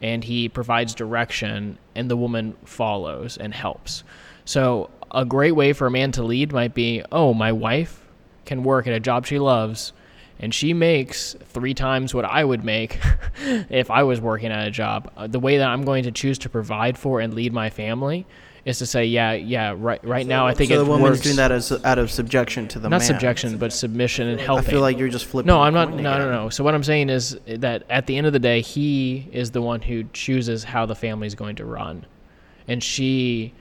and 0.01 0.23
he 0.23 0.49
provides 0.49 0.95
direction 0.95 1.79
and 1.95 2.11
the 2.11 2.17
woman 2.17 2.57
follows 2.65 3.39
and 3.39 3.55
helps. 3.55 4.05
So 4.45 4.91
a 5.11 5.25
great 5.25 5.53
way 5.53 5.73
for 5.73 5.87
a 5.87 5.91
man 5.91 6.13
to 6.13 6.23
lead 6.23 6.53
might 6.53 6.75
be, 6.75 7.03
"Oh, 7.11 7.33
my 7.33 7.53
wife 7.53 8.07
can 8.45 8.63
work 8.63 8.87
at 8.87 8.93
a 8.93 9.01
job 9.01 9.27
she 9.27 9.39
loves 9.39 9.93
and 10.41 10.55
she 10.55 10.73
makes 10.73 11.35
three 11.47 11.75
times 11.75 12.15
what 12.15 12.25
I 12.25 12.45
would 12.45 12.65
make 12.65 12.99
if 13.71 13.91
I 13.91 14.03
was 14.03 14.21
working 14.21 14.51
at 14.53 14.67
a 14.67 14.71
job. 14.71 15.11
Uh, 15.17 15.27
the 15.27 15.41
way 15.41 15.59
that 15.59 15.69
I'm 15.69 15.83
going 15.85 16.05
to 16.05 16.13
choose 16.13 16.39
to 16.39 16.49
provide 16.49 16.97
for 16.97 17.21
and 17.21 17.35
lead 17.35 17.53
my 17.53 17.71
family 17.71 18.27
is 18.65 18.79
to 18.79 18.87
say, 18.87 19.05
yeah, 19.07 19.33
yeah, 19.33 19.75
right, 19.77 20.05
right 20.05 20.27
now 20.27 20.47
I 20.47 20.53
think 20.53 20.69
so 20.69 20.75
it 20.75 20.85
the 20.85 20.91
woman's 20.91 21.11
works. 21.11 21.21
doing 21.23 21.37
that 21.37 21.51
as 21.51 21.73
out 21.85 21.99
of 21.99 22.11
subjection 22.11 22.69
to 22.69 22.79
the 22.79 22.89
not 22.89 22.99
man. 22.99 23.07
subjection, 23.07 23.57
but 23.57 23.73
submission 23.73 24.29
and 24.29 24.39
helping. 24.41 24.67
I 24.67 24.71
feel 24.71 24.81
like 24.81 24.99
you're 24.99 25.09
just 25.09 25.25
flipping. 25.25 25.47
no, 25.47 25.63
I'm 25.63 25.73
not. 25.73 25.95
No, 25.95 26.19
no, 26.19 26.31
no. 26.31 26.51
So 26.51 26.63
what 26.63 26.75
I'm 26.75 26.85
saying 26.85 27.09
is 27.09 27.39
that 27.47 27.85
at 27.89 28.07
the 28.07 28.17
end 28.17 28.27
of 28.27 28.33
the 28.33 28.39
day, 28.39 28.61
he 28.61 29.29
is 29.33 29.51
the 29.53 29.63
one 29.63 29.81
who 29.81 30.05
chooses 30.13 30.65
how 30.65 30.85
the 30.87 30.95
family 30.95 31.27
is 31.27 31.35
going 31.35 31.57
to 31.57 31.65
run, 31.65 32.05
and 32.67 32.83
she, 32.83 33.55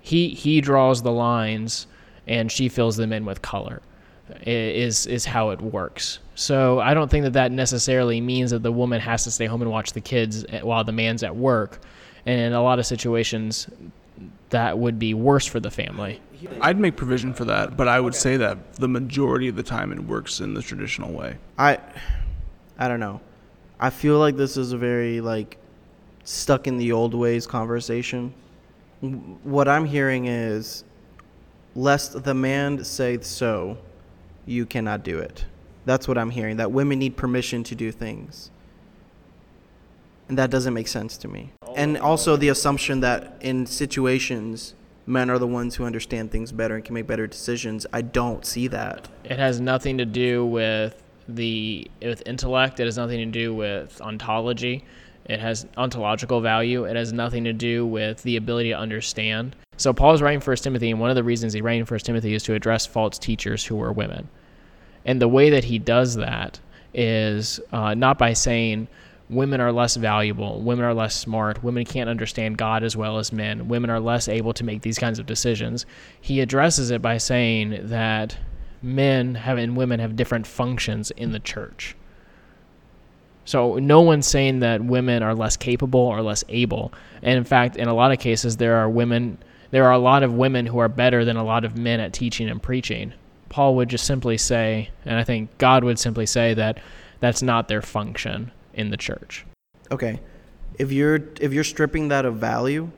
he, 0.00 0.30
he 0.30 0.60
draws 0.62 1.02
the 1.02 1.12
lines, 1.12 1.86
and 2.26 2.50
she 2.50 2.68
fills 2.70 2.96
them 2.96 3.12
in 3.12 3.26
with 3.26 3.42
color. 3.42 3.82
I- 4.30 4.50
Is 4.50 5.06
is 5.06 5.24
how 5.24 5.50
it 5.50 5.60
works. 5.60 6.18
So 6.34 6.80
I 6.80 6.94
don't 6.94 7.10
think 7.10 7.24
that 7.24 7.32
that 7.34 7.52
necessarily 7.52 8.20
means 8.20 8.50
that 8.50 8.62
the 8.62 8.72
woman 8.72 9.00
has 9.00 9.24
to 9.24 9.30
stay 9.30 9.46
home 9.46 9.62
and 9.62 9.70
watch 9.70 9.92
the 9.92 10.00
kids 10.00 10.44
eh, 10.48 10.60
while 10.60 10.84
the 10.84 10.92
man's 10.92 11.22
at 11.22 11.34
work, 11.34 11.80
and 12.26 12.38
in 12.40 12.52
a 12.52 12.62
lot 12.62 12.78
of 12.78 12.86
situations, 12.86 13.68
that 14.50 14.78
would 14.78 14.98
be 14.98 15.14
worse 15.14 15.46
for 15.46 15.60
the 15.60 15.70
family. 15.70 16.20
I'd 16.60 16.78
make 16.78 16.96
provision 16.96 17.32
for 17.32 17.44
that, 17.46 17.76
but 17.76 17.88
I 17.88 17.98
would 17.98 18.14
say 18.14 18.36
that 18.36 18.74
the 18.74 18.88
majority 18.88 19.48
of 19.48 19.56
the 19.56 19.62
time 19.62 19.90
it 19.92 20.00
works 20.00 20.40
in 20.40 20.52
the 20.54 20.62
traditional 20.62 21.12
way. 21.12 21.36
I, 21.58 21.78
I 22.78 22.88
don't 22.88 23.00
know. 23.00 23.20
I 23.80 23.90
feel 23.90 24.18
like 24.18 24.36
this 24.36 24.56
is 24.56 24.72
a 24.72 24.78
very 24.78 25.20
like 25.20 25.56
stuck 26.24 26.66
in 26.66 26.76
the 26.76 26.92
old 26.92 27.14
ways 27.14 27.46
conversation. 27.46 28.34
What 29.44 29.66
I'm 29.68 29.84
hearing 29.86 30.26
is, 30.26 30.84
lest 31.74 32.22
the 32.24 32.34
man 32.34 32.84
say 32.84 33.18
so, 33.22 33.78
you 34.46 34.64
cannot 34.64 35.02
do 35.02 35.18
it. 35.18 35.44
That's 35.84 36.08
what 36.08 36.16
I'm 36.16 36.30
hearing. 36.30 36.56
That 36.56 36.72
women 36.72 36.98
need 36.98 37.16
permission 37.16 37.62
to 37.64 37.74
do 37.74 37.92
things. 37.92 38.50
And 40.28 40.38
that 40.38 40.50
doesn't 40.50 40.74
make 40.74 40.88
sense 40.88 41.16
to 41.18 41.28
me. 41.28 41.52
And 41.76 41.98
also 41.98 42.36
the 42.36 42.48
assumption 42.48 43.00
that 43.00 43.36
in 43.40 43.66
situations, 43.66 44.74
men 45.06 45.30
are 45.30 45.38
the 45.38 45.46
ones 45.46 45.76
who 45.76 45.84
understand 45.84 46.32
things 46.32 46.50
better 46.50 46.74
and 46.74 46.84
can 46.84 46.94
make 46.94 47.06
better 47.06 47.26
decisions. 47.26 47.86
I 47.92 48.02
don't 48.02 48.44
see 48.44 48.66
that. 48.68 49.08
It 49.24 49.38
has 49.38 49.60
nothing 49.60 49.98
to 49.98 50.04
do 50.04 50.44
with 50.44 51.02
the 51.28 51.90
with 52.00 52.22
intellect. 52.26 52.80
It 52.80 52.84
has 52.84 52.96
nothing 52.96 53.18
to 53.18 53.26
do 53.26 53.54
with 53.54 54.00
ontology. 54.00 54.84
It 55.28 55.40
has 55.40 55.66
ontological 55.76 56.40
value. 56.40 56.84
It 56.84 56.96
has 56.96 57.12
nothing 57.12 57.44
to 57.44 57.52
do 57.52 57.86
with 57.86 58.22
the 58.22 58.36
ability 58.36 58.70
to 58.70 58.78
understand. 58.78 59.56
So 59.76 59.92
Paul 59.92 60.14
is 60.14 60.22
writing 60.22 60.40
First 60.40 60.64
Timothy, 60.64 60.90
and 60.90 61.00
one 61.00 61.10
of 61.10 61.16
the 61.16 61.24
reasons 61.24 61.52
he's 61.52 61.62
writing 61.62 61.84
First 61.84 62.06
Timothy 62.06 62.34
is 62.34 62.42
to 62.44 62.54
address 62.54 62.86
false 62.86 63.18
teachers 63.18 63.64
who 63.64 63.80
are 63.82 63.92
women. 63.92 64.28
And 65.04 65.20
the 65.20 65.28
way 65.28 65.50
that 65.50 65.64
he 65.64 65.78
does 65.78 66.14
that 66.16 66.60
is 66.94 67.60
uh, 67.72 67.94
not 67.94 68.18
by 68.18 68.32
saying 68.32 68.88
women 69.28 69.60
are 69.60 69.72
less 69.72 69.96
valuable, 69.96 70.60
women 70.60 70.84
are 70.84 70.94
less 70.94 71.14
smart, 71.14 71.62
women 71.62 71.84
can't 71.84 72.08
understand 72.08 72.58
God 72.58 72.82
as 72.82 72.96
well 72.96 73.18
as 73.18 73.32
men, 73.32 73.68
women 73.68 73.90
are 73.90 74.00
less 74.00 74.28
able 74.28 74.52
to 74.54 74.64
make 74.64 74.82
these 74.82 74.98
kinds 74.98 75.18
of 75.18 75.26
decisions. 75.26 75.84
He 76.20 76.40
addresses 76.40 76.90
it 76.90 77.02
by 77.02 77.18
saying 77.18 77.88
that 77.88 78.38
men 78.82 79.34
have 79.34 79.58
and 79.58 79.76
women 79.76 80.00
have 80.00 80.16
different 80.16 80.46
functions 80.46 81.10
in 81.12 81.32
the 81.32 81.40
church. 81.40 81.96
So 83.46 83.76
no 83.76 84.02
one's 84.02 84.26
saying 84.26 84.60
that 84.60 84.84
women 84.84 85.22
are 85.22 85.34
less 85.34 85.56
capable 85.56 86.00
or 86.00 86.20
less 86.20 86.44
able. 86.48 86.92
And 87.22 87.38
in 87.38 87.44
fact, 87.44 87.76
in 87.76 87.88
a 87.88 87.94
lot 87.94 88.12
of 88.12 88.18
cases 88.18 88.58
there 88.58 88.76
are 88.76 88.90
women 88.90 89.38
there 89.70 89.84
are 89.84 89.92
a 89.92 89.98
lot 89.98 90.22
of 90.22 90.32
women 90.32 90.66
who 90.66 90.78
are 90.78 90.88
better 90.88 91.24
than 91.24 91.36
a 91.36 91.44
lot 91.44 91.64
of 91.64 91.76
men 91.76 91.98
at 91.98 92.12
teaching 92.12 92.48
and 92.48 92.62
preaching. 92.62 93.12
Paul 93.48 93.74
would 93.76 93.88
just 93.88 94.06
simply 94.06 94.36
say, 94.36 94.90
and 95.04 95.18
I 95.18 95.24
think 95.24 95.56
God 95.58 95.82
would 95.82 95.98
simply 95.98 96.26
say 96.26 96.54
that 96.54 96.78
that's 97.20 97.42
not 97.42 97.68
their 97.68 97.82
function 97.82 98.52
in 98.74 98.90
the 98.90 98.96
church. 98.96 99.44
Okay. 99.90 100.20
If 100.78 100.92
you're 100.92 101.20
if 101.40 101.52
you're 101.52 101.64
stripping 101.64 102.08
that 102.08 102.26
of 102.26 102.36
value, 102.36 102.90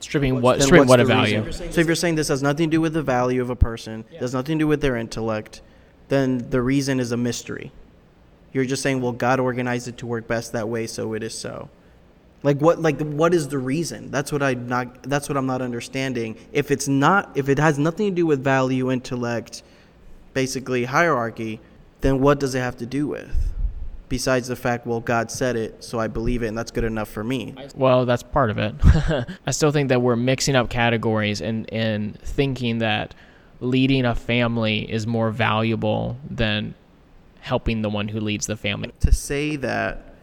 Stripping 0.00 0.42
what 0.42 0.62
stripping 0.62 0.88
what 0.88 1.00
a 1.00 1.04
value. 1.04 1.42
reason? 1.42 1.72
So 1.72 1.80
if 1.80 1.86
you're 1.86 1.96
saying 1.96 2.16
this 2.16 2.28
has 2.28 2.42
nothing 2.42 2.68
to 2.70 2.76
do 2.76 2.80
with 2.80 2.92
the 2.92 3.02
value 3.02 3.40
of 3.40 3.48
a 3.48 3.56
person, 3.56 4.04
has 4.18 4.34
nothing 4.34 4.58
to 4.58 4.64
do 4.64 4.68
with 4.68 4.80
their 4.82 4.96
intellect, 4.96 5.62
then 6.08 6.50
the 6.50 6.60
reason 6.60 7.00
is 7.00 7.10
a 7.10 7.16
mystery. 7.16 7.72
You're 8.54 8.64
just 8.64 8.82
saying, 8.82 9.02
well, 9.02 9.12
God 9.12 9.40
organized 9.40 9.88
it 9.88 9.98
to 9.98 10.06
work 10.06 10.26
best 10.26 10.52
that 10.52 10.68
way, 10.68 10.86
so 10.86 11.12
it 11.12 11.22
is 11.22 11.36
so. 11.36 11.68
Like 12.44 12.58
what? 12.60 12.80
Like 12.80 13.00
what 13.00 13.34
is 13.34 13.48
the 13.48 13.58
reason? 13.58 14.10
That's 14.10 14.30
what 14.30 14.42
I'm 14.42 14.68
not. 14.68 15.02
That's 15.02 15.28
what 15.28 15.36
I'm 15.36 15.46
not 15.46 15.60
understanding. 15.60 16.36
If 16.52 16.70
it's 16.70 16.86
not, 16.86 17.32
if 17.34 17.48
it 17.48 17.58
has 17.58 17.78
nothing 17.78 18.10
to 18.10 18.14
do 18.14 18.26
with 18.26 18.44
value, 18.44 18.92
intellect, 18.92 19.62
basically 20.34 20.84
hierarchy, 20.84 21.58
then 22.02 22.20
what 22.20 22.38
does 22.38 22.54
it 22.54 22.60
have 22.60 22.76
to 22.76 22.86
do 22.86 23.08
with? 23.08 23.52
Besides 24.10 24.48
the 24.48 24.56
fact, 24.56 24.86
well, 24.86 25.00
God 25.00 25.30
said 25.30 25.56
it, 25.56 25.82
so 25.82 25.98
I 25.98 26.06
believe 26.06 26.42
it, 26.42 26.48
and 26.48 26.56
that's 26.56 26.70
good 26.70 26.84
enough 26.84 27.08
for 27.08 27.24
me. 27.24 27.54
Well, 27.74 28.04
that's 28.04 28.22
part 28.22 28.50
of 28.50 28.58
it. 28.58 28.74
I 29.46 29.50
still 29.50 29.72
think 29.72 29.88
that 29.88 30.02
we're 30.02 30.14
mixing 30.14 30.54
up 30.54 30.68
categories 30.68 31.40
and, 31.40 31.72
and 31.72 32.20
thinking 32.20 32.78
that 32.78 33.14
leading 33.60 34.04
a 34.04 34.14
family 34.14 34.80
is 34.92 35.06
more 35.06 35.30
valuable 35.30 36.18
than 36.30 36.74
helping 37.44 37.82
the 37.82 37.90
one 37.90 38.08
who 38.08 38.18
leads 38.18 38.46
the 38.46 38.56
family. 38.56 38.90
to 39.00 39.12
say 39.12 39.54
that 39.54 40.14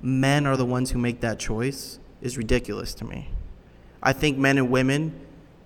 men 0.00 0.46
are 0.46 0.56
the 0.56 0.64
ones 0.64 0.92
who 0.92 0.98
make 0.98 1.20
that 1.20 1.36
choice 1.36 1.98
is 2.22 2.38
ridiculous 2.38 2.94
to 2.94 3.04
me. 3.04 3.30
I 4.00 4.12
think 4.12 4.38
men 4.38 4.58
and 4.58 4.70
women, 4.70 5.12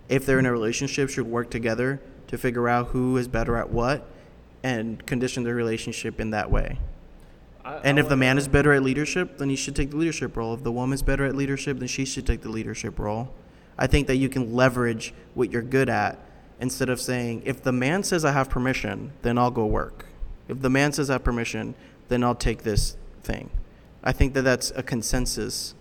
if 0.08 0.24
they're 0.24 0.38
in 0.38 0.46
a 0.46 0.52
relationship, 0.52 1.10
should 1.10 1.26
work 1.26 1.50
together 1.50 2.00
to 2.28 2.38
figure 2.38 2.66
out 2.66 2.88
who 2.88 3.18
is 3.18 3.28
better 3.28 3.58
at 3.58 3.68
what 3.68 4.08
and 4.62 5.04
condition 5.04 5.42
their 5.42 5.54
relationship 5.54 6.18
in 6.18 6.30
that 6.30 6.50
way. 6.50 6.78
And 7.84 7.98
if 7.98 8.08
the 8.08 8.16
man 8.16 8.38
is 8.38 8.48
better 8.48 8.72
at 8.72 8.82
leadership, 8.82 9.36
then 9.36 9.50
he 9.50 9.56
should 9.56 9.76
take 9.76 9.90
the 9.90 9.98
leadership 9.98 10.34
role. 10.34 10.54
If 10.54 10.62
the 10.62 10.72
woman's 10.72 11.02
better 11.02 11.26
at 11.26 11.36
leadership, 11.36 11.78
then 11.78 11.88
she 11.88 12.06
should 12.06 12.26
take 12.26 12.40
the 12.40 12.48
leadership 12.48 12.98
role. 12.98 13.34
I 13.76 13.86
think 13.86 14.06
that 14.06 14.16
you 14.16 14.30
can 14.30 14.54
leverage 14.54 15.12
what 15.34 15.52
you're 15.52 15.60
good 15.60 15.90
at 15.90 16.18
instead 16.58 16.88
of 16.88 17.02
saying, 17.02 17.42
if 17.44 17.62
the 17.62 17.72
man 17.72 18.02
says 18.02 18.24
I 18.24 18.32
have 18.32 18.48
permission, 18.48 19.12
then 19.20 19.36
I'll 19.36 19.50
go 19.50 19.66
work. 19.66 20.06
If 20.52 20.62
the 20.62 20.70
man 20.70 20.92
says 20.92 21.10
I 21.10 21.14
have 21.14 21.24
permission, 21.24 21.74
then 22.08 22.22
I'll 22.22 22.34
take 22.34 22.62
this 22.62 22.96
thing. 23.22 23.50
I 24.04 24.12
think 24.12 24.34
that 24.34 24.42
that's 24.42 24.72
a 24.76 24.82
consensus 24.82 25.74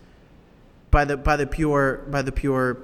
by 0.90 1.06
the 1.06 1.18
by 1.18 1.38
the 1.38 1.48
pure 1.48 2.06
by 2.10 2.22
the 2.22 2.32
pure 2.32 2.78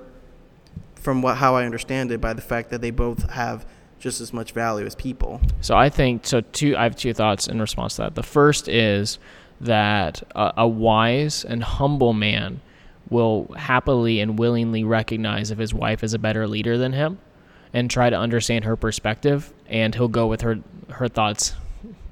from 0.96 1.22
what 1.22 1.38
how 1.38 1.56
I 1.56 1.66
understand 1.66 2.12
it 2.12 2.20
by 2.20 2.34
the 2.34 2.42
fact 2.42 2.70
that 2.72 2.82
they 2.82 2.92
both 2.92 3.30
have 3.32 3.66
just 4.00 4.22
as 4.22 4.34
much 4.34 4.52
value 4.52 4.86
as 4.86 4.96
people. 4.96 5.42
So 5.62 5.76
I 5.76 5.90
think 5.90 6.26
so. 6.26 6.42
Two. 6.42 6.76
I 6.76 6.84
have 6.84 6.96
two 6.96 7.14
thoughts 7.14 7.48
in 7.48 7.60
response 7.60 7.96
to 7.96 8.04
that. 8.04 8.16
The 8.16 8.24
first 8.24 8.68
is 8.68 9.20
that 9.62 10.24
a, 10.36 10.54
a 10.58 10.68
wise 10.68 11.44
and 11.44 11.64
humble 11.64 12.14
man 12.14 12.62
will 13.10 13.54
happily 13.56 14.20
and 14.20 14.38
willingly 14.38 14.84
recognize 14.84 15.50
if 15.50 15.58
his 15.58 15.74
wife 15.74 16.04
is 16.04 16.14
a 16.14 16.20
better 16.20 16.48
leader 16.48 16.78
than 16.78 16.94
him, 16.94 17.20
and 17.74 17.90
try 17.90 18.10
to 18.10 18.16
understand 18.16 18.66
her 18.66 18.76
perspective, 18.76 19.54
and 19.68 19.96
he'll 19.96 20.08
go 20.08 20.28
with 20.28 20.42
her 20.42 20.60
her 20.90 21.08
thoughts 21.08 21.54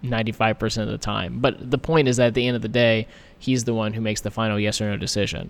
95% 0.03 0.83
of 0.83 0.87
the 0.89 0.97
time. 0.97 1.39
But 1.39 1.71
the 1.71 1.77
point 1.77 2.07
is 2.07 2.17
that 2.17 2.27
at 2.27 2.33
the 2.33 2.47
end 2.47 2.55
of 2.55 2.61
the 2.61 2.67
day, 2.67 3.07
he's 3.39 3.63
the 3.63 3.73
one 3.73 3.93
who 3.93 4.01
makes 4.01 4.21
the 4.21 4.31
final 4.31 4.59
yes 4.59 4.79
or 4.81 4.89
no 4.89 4.97
decision. 4.97 5.49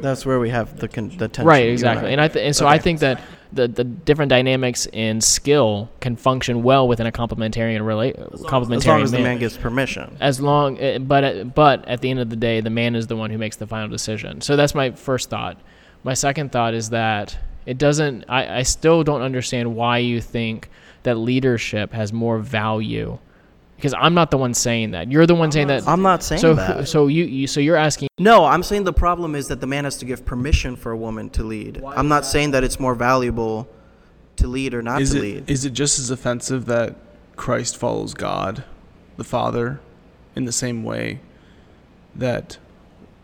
That's 0.00 0.26
where 0.26 0.40
we 0.40 0.50
have 0.50 0.78
the 0.78 0.88
con- 0.88 1.10
the 1.10 1.28
tension. 1.28 1.46
Right, 1.46 1.66
you 1.66 1.72
exactly. 1.72 2.12
And 2.12 2.20
I 2.20 2.28
th- 2.28 2.44
and 2.44 2.56
so 2.56 2.66
I 2.66 2.78
think 2.78 3.00
that 3.00 3.20
the 3.52 3.68
the 3.68 3.84
different 3.84 4.30
dynamics 4.30 4.86
in 4.92 5.20
skill 5.20 5.90
can 6.00 6.16
function 6.16 6.62
well 6.62 6.86
within 6.86 7.06
a 7.06 7.12
complementarian 7.12 7.80
rela- 7.80 8.14
complementarian 8.42 8.76
as 8.76 8.86
long 8.86 9.02
as 9.02 9.10
the 9.10 9.18
man. 9.18 9.24
man 9.24 9.38
gives 9.38 9.56
permission. 9.56 10.16
as 10.20 10.40
long 10.40 10.80
uh, 10.80 10.98
but 10.98 11.24
uh, 11.24 11.44
but 11.44 11.86
at 11.88 12.00
the 12.00 12.10
end 12.10 12.20
of 12.20 12.30
the 12.30 12.36
day 12.36 12.60
the 12.60 12.70
man 12.70 12.94
is 12.94 13.08
the 13.08 13.16
one 13.16 13.30
who 13.30 13.38
makes 13.38 13.56
the 13.56 13.66
final 13.66 13.88
decision 13.88 14.40
so 14.40 14.54
that's 14.56 14.74
my 14.74 14.92
first 14.92 15.30
thought 15.30 15.60
my 16.04 16.14
second 16.14 16.52
thought 16.52 16.74
is 16.74 16.90
that 16.90 17.36
it 17.66 17.76
doesn't 17.76 18.24
i, 18.28 18.58
I 18.58 18.62
still 18.62 19.02
don't 19.02 19.22
understand 19.22 19.74
why 19.74 19.98
you 19.98 20.20
think 20.20 20.70
that 21.02 21.16
leadership 21.16 21.92
has 21.92 22.12
more 22.12 22.38
value 22.38 23.18
because 23.80 23.94
i'm 23.94 24.14
not 24.14 24.30
the 24.30 24.36
one 24.38 24.52
saying 24.52 24.90
that 24.90 25.10
you're 25.10 25.26
the 25.26 25.34
one 25.34 25.50
saying 25.50 25.68
that 25.68 25.86
I'm 25.88 26.02
not 26.02 26.22
saying 26.22 26.40
so 26.40 26.54
that. 26.54 26.86
so 26.94 27.06
you, 27.06 27.24
you 27.24 27.46
so 27.46 27.60
you're 27.60 27.76
asking 27.76 28.08
No, 28.18 28.44
I'm 28.44 28.62
saying 28.62 28.84
the 28.84 28.92
problem 28.92 29.34
is 29.34 29.48
that 29.48 29.60
the 29.60 29.66
man 29.66 29.84
has 29.84 29.96
to 29.98 30.04
give 30.04 30.24
permission 30.24 30.76
for 30.76 30.92
a 30.92 30.96
woman 30.96 31.30
to 31.30 31.42
lead. 31.42 31.82
I'm 31.84 32.08
not 32.08 32.26
saying 32.26 32.50
that 32.52 32.62
it's 32.62 32.78
more 32.78 32.94
valuable 32.94 33.68
to 34.36 34.46
lead 34.46 34.74
or 34.74 34.82
not 34.82 35.00
Is 35.00 35.12
to 35.12 35.18
it 35.18 35.22
lead. 35.22 35.50
is 35.50 35.64
it 35.64 35.70
just 35.72 35.98
as 35.98 36.10
offensive 36.10 36.66
that 36.66 36.96
Christ 37.36 37.76
follows 37.76 38.12
God, 38.14 38.64
the 39.16 39.24
Father, 39.24 39.80
in 40.36 40.44
the 40.44 40.52
same 40.52 40.84
way 40.84 41.20
that 42.14 42.58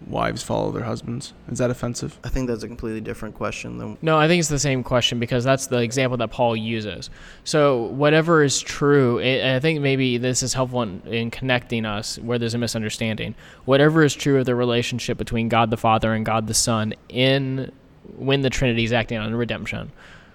wives 0.07 0.43
follow 0.43 0.71
their 0.71 0.85
husbands? 0.85 1.33
Is 1.51 1.59
that 1.59 1.71
offensive? 1.71 2.19
I 2.23 2.29
think 2.29 2.49
that's 2.49 2.63
a 2.63 2.69
completely 2.69 3.01
different 3.01 3.35
question 3.35 3.79
than 3.79 3.97
No, 4.03 4.19
I 4.19 4.29
think 4.29 4.41
it's 4.41 4.49
the 4.49 4.59
same 4.59 4.83
question 4.85 5.19
because 5.19 5.43
that's 5.45 5.67
the 5.69 5.79
example 5.79 6.17
that 6.19 6.31
Paul 6.31 6.55
uses. 6.57 7.11
So, 7.45 7.85
whatever 7.85 8.43
is 8.45 8.61
true, 8.61 9.19
and 9.21 9.57
I 9.57 9.61
think 9.61 9.81
maybe 9.81 10.19
this 10.19 10.43
is 10.43 10.53
helpful 10.55 10.83
in, 10.83 11.01
in 11.07 11.31
connecting 11.31 11.85
us 11.87 12.19
where 12.19 12.39
there's 12.39 12.55
a 12.55 12.59
misunderstanding. 12.59 13.35
Whatever 13.65 14.05
is 14.05 14.15
true 14.15 14.39
of 14.39 14.45
the 14.47 14.55
relationship 14.55 15.17
between 15.19 15.49
God 15.49 15.71
the 15.71 15.77
Father 15.77 16.13
and 16.13 16.25
God 16.27 16.47
the 16.47 16.55
Son 16.55 16.95
in 17.09 17.73
when 18.17 18.43
the 18.43 18.51
Trinity 18.51 18.85
is 18.85 18.93
acting 18.93 19.19
on 19.19 19.35
redemption, 19.35 19.91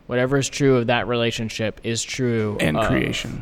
whatever 0.07 0.37
is 0.37 0.49
true 0.49 0.77
of 0.77 0.87
that 0.87 1.07
relationship 1.07 1.79
is 1.83 2.03
true 2.03 2.57
And 2.59 2.75
of- 2.75 2.87
creation. 2.87 3.41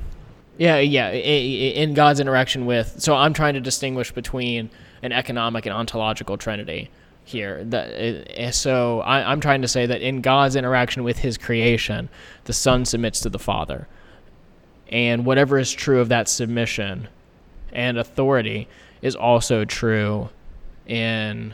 yeah, 0.57 0.77
yeah, 0.77 1.07
i- 1.07 1.11
i- 1.11 1.15
in 1.15 1.93
God's 1.95 2.19
interaction 2.19 2.65
with. 2.67 2.95
So 2.99 3.15
I'm 3.15 3.33
trying 3.33 3.55
to 3.55 3.59
distinguish 3.61 4.11
between 4.11 4.69
an 5.01 5.11
economic 5.11 5.65
and 5.65 5.73
ontological 5.73 6.37
trinity 6.37 6.89
here. 7.23 7.63
That, 7.65 8.29
uh, 8.37 8.51
so 8.51 9.01
I, 9.01 9.31
I'm 9.31 9.39
trying 9.39 9.61
to 9.61 9.67
say 9.67 9.85
that 9.85 10.01
in 10.01 10.21
God's 10.21 10.55
interaction 10.55 11.03
with 11.03 11.19
His 11.19 11.37
creation, 11.37 12.09
the 12.45 12.53
Son 12.53 12.85
submits 12.85 13.19
to 13.21 13.29
the 13.29 13.39
Father, 13.39 13.87
and 14.89 15.25
whatever 15.25 15.57
is 15.59 15.71
true 15.71 15.99
of 15.99 16.09
that 16.09 16.27
submission 16.27 17.07
and 17.71 17.97
authority 17.97 18.67
is 19.01 19.15
also 19.15 19.63
true 19.63 20.29
in 20.87 21.53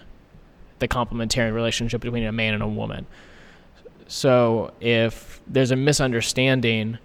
the 0.80 0.88
complementary 0.88 1.52
relationship 1.52 2.02
between 2.02 2.24
a 2.24 2.32
man 2.32 2.54
and 2.54 2.64
a 2.64 2.68
woman. 2.68 3.06
So 4.08 4.74
if 4.80 5.42
there's 5.48 5.72
a 5.72 5.76
misunderstanding 5.76 7.00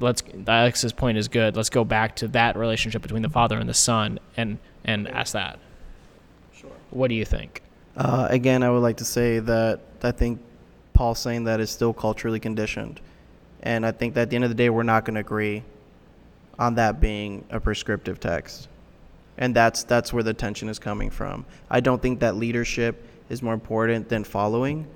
let's 0.00 0.22
Alex's 0.46 0.92
point 0.92 1.18
is 1.18 1.28
good. 1.28 1.56
Let's 1.56 1.70
go 1.70 1.84
back 1.84 2.16
to 2.16 2.28
that 2.28 2.56
relationship 2.56 3.02
between 3.02 3.22
the 3.22 3.28
father 3.28 3.58
and 3.58 3.68
the 3.68 3.74
son 3.74 4.18
and 4.36 4.58
and 4.84 5.08
ask 5.08 5.32
that. 5.34 5.58
What 6.90 7.08
do 7.08 7.14
you 7.14 7.24
think? 7.24 7.62
Uh, 7.96 8.26
again, 8.30 8.62
I 8.62 8.70
would 8.70 8.80
like 8.80 8.98
to 8.98 9.04
say 9.04 9.38
that 9.40 9.80
I 10.02 10.10
think 10.10 10.40
Paul 10.92 11.14
saying 11.14 11.44
that 11.44 11.60
is 11.60 11.70
still 11.70 11.92
culturally 11.92 12.40
conditioned. 12.40 13.00
And 13.62 13.84
I 13.84 13.92
think 13.92 14.14
that 14.14 14.22
at 14.22 14.30
the 14.30 14.36
end 14.36 14.44
of 14.44 14.50
the 14.50 14.54
day, 14.54 14.70
we're 14.70 14.82
not 14.82 15.04
going 15.04 15.14
to 15.14 15.20
agree 15.20 15.62
on 16.58 16.74
that 16.76 17.00
being 17.00 17.44
a 17.50 17.60
prescriptive 17.60 18.20
text. 18.20 18.68
And 19.38 19.54
that's, 19.54 19.84
that's 19.84 20.12
where 20.12 20.22
the 20.22 20.34
tension 20.34 20.68
is 20.68 20.78
coming 20.78 21.10
from. 21.10 21.46
I 21.70 21.80
don't 21.80 22.00
think 22.00 22.20
that 22.20 22.36
leadership 22.36 23.06
is 23.28 23.42
more 23.42 23.54
important 23.54 24.08
than 24.08 24.24
following. 24.24 24.86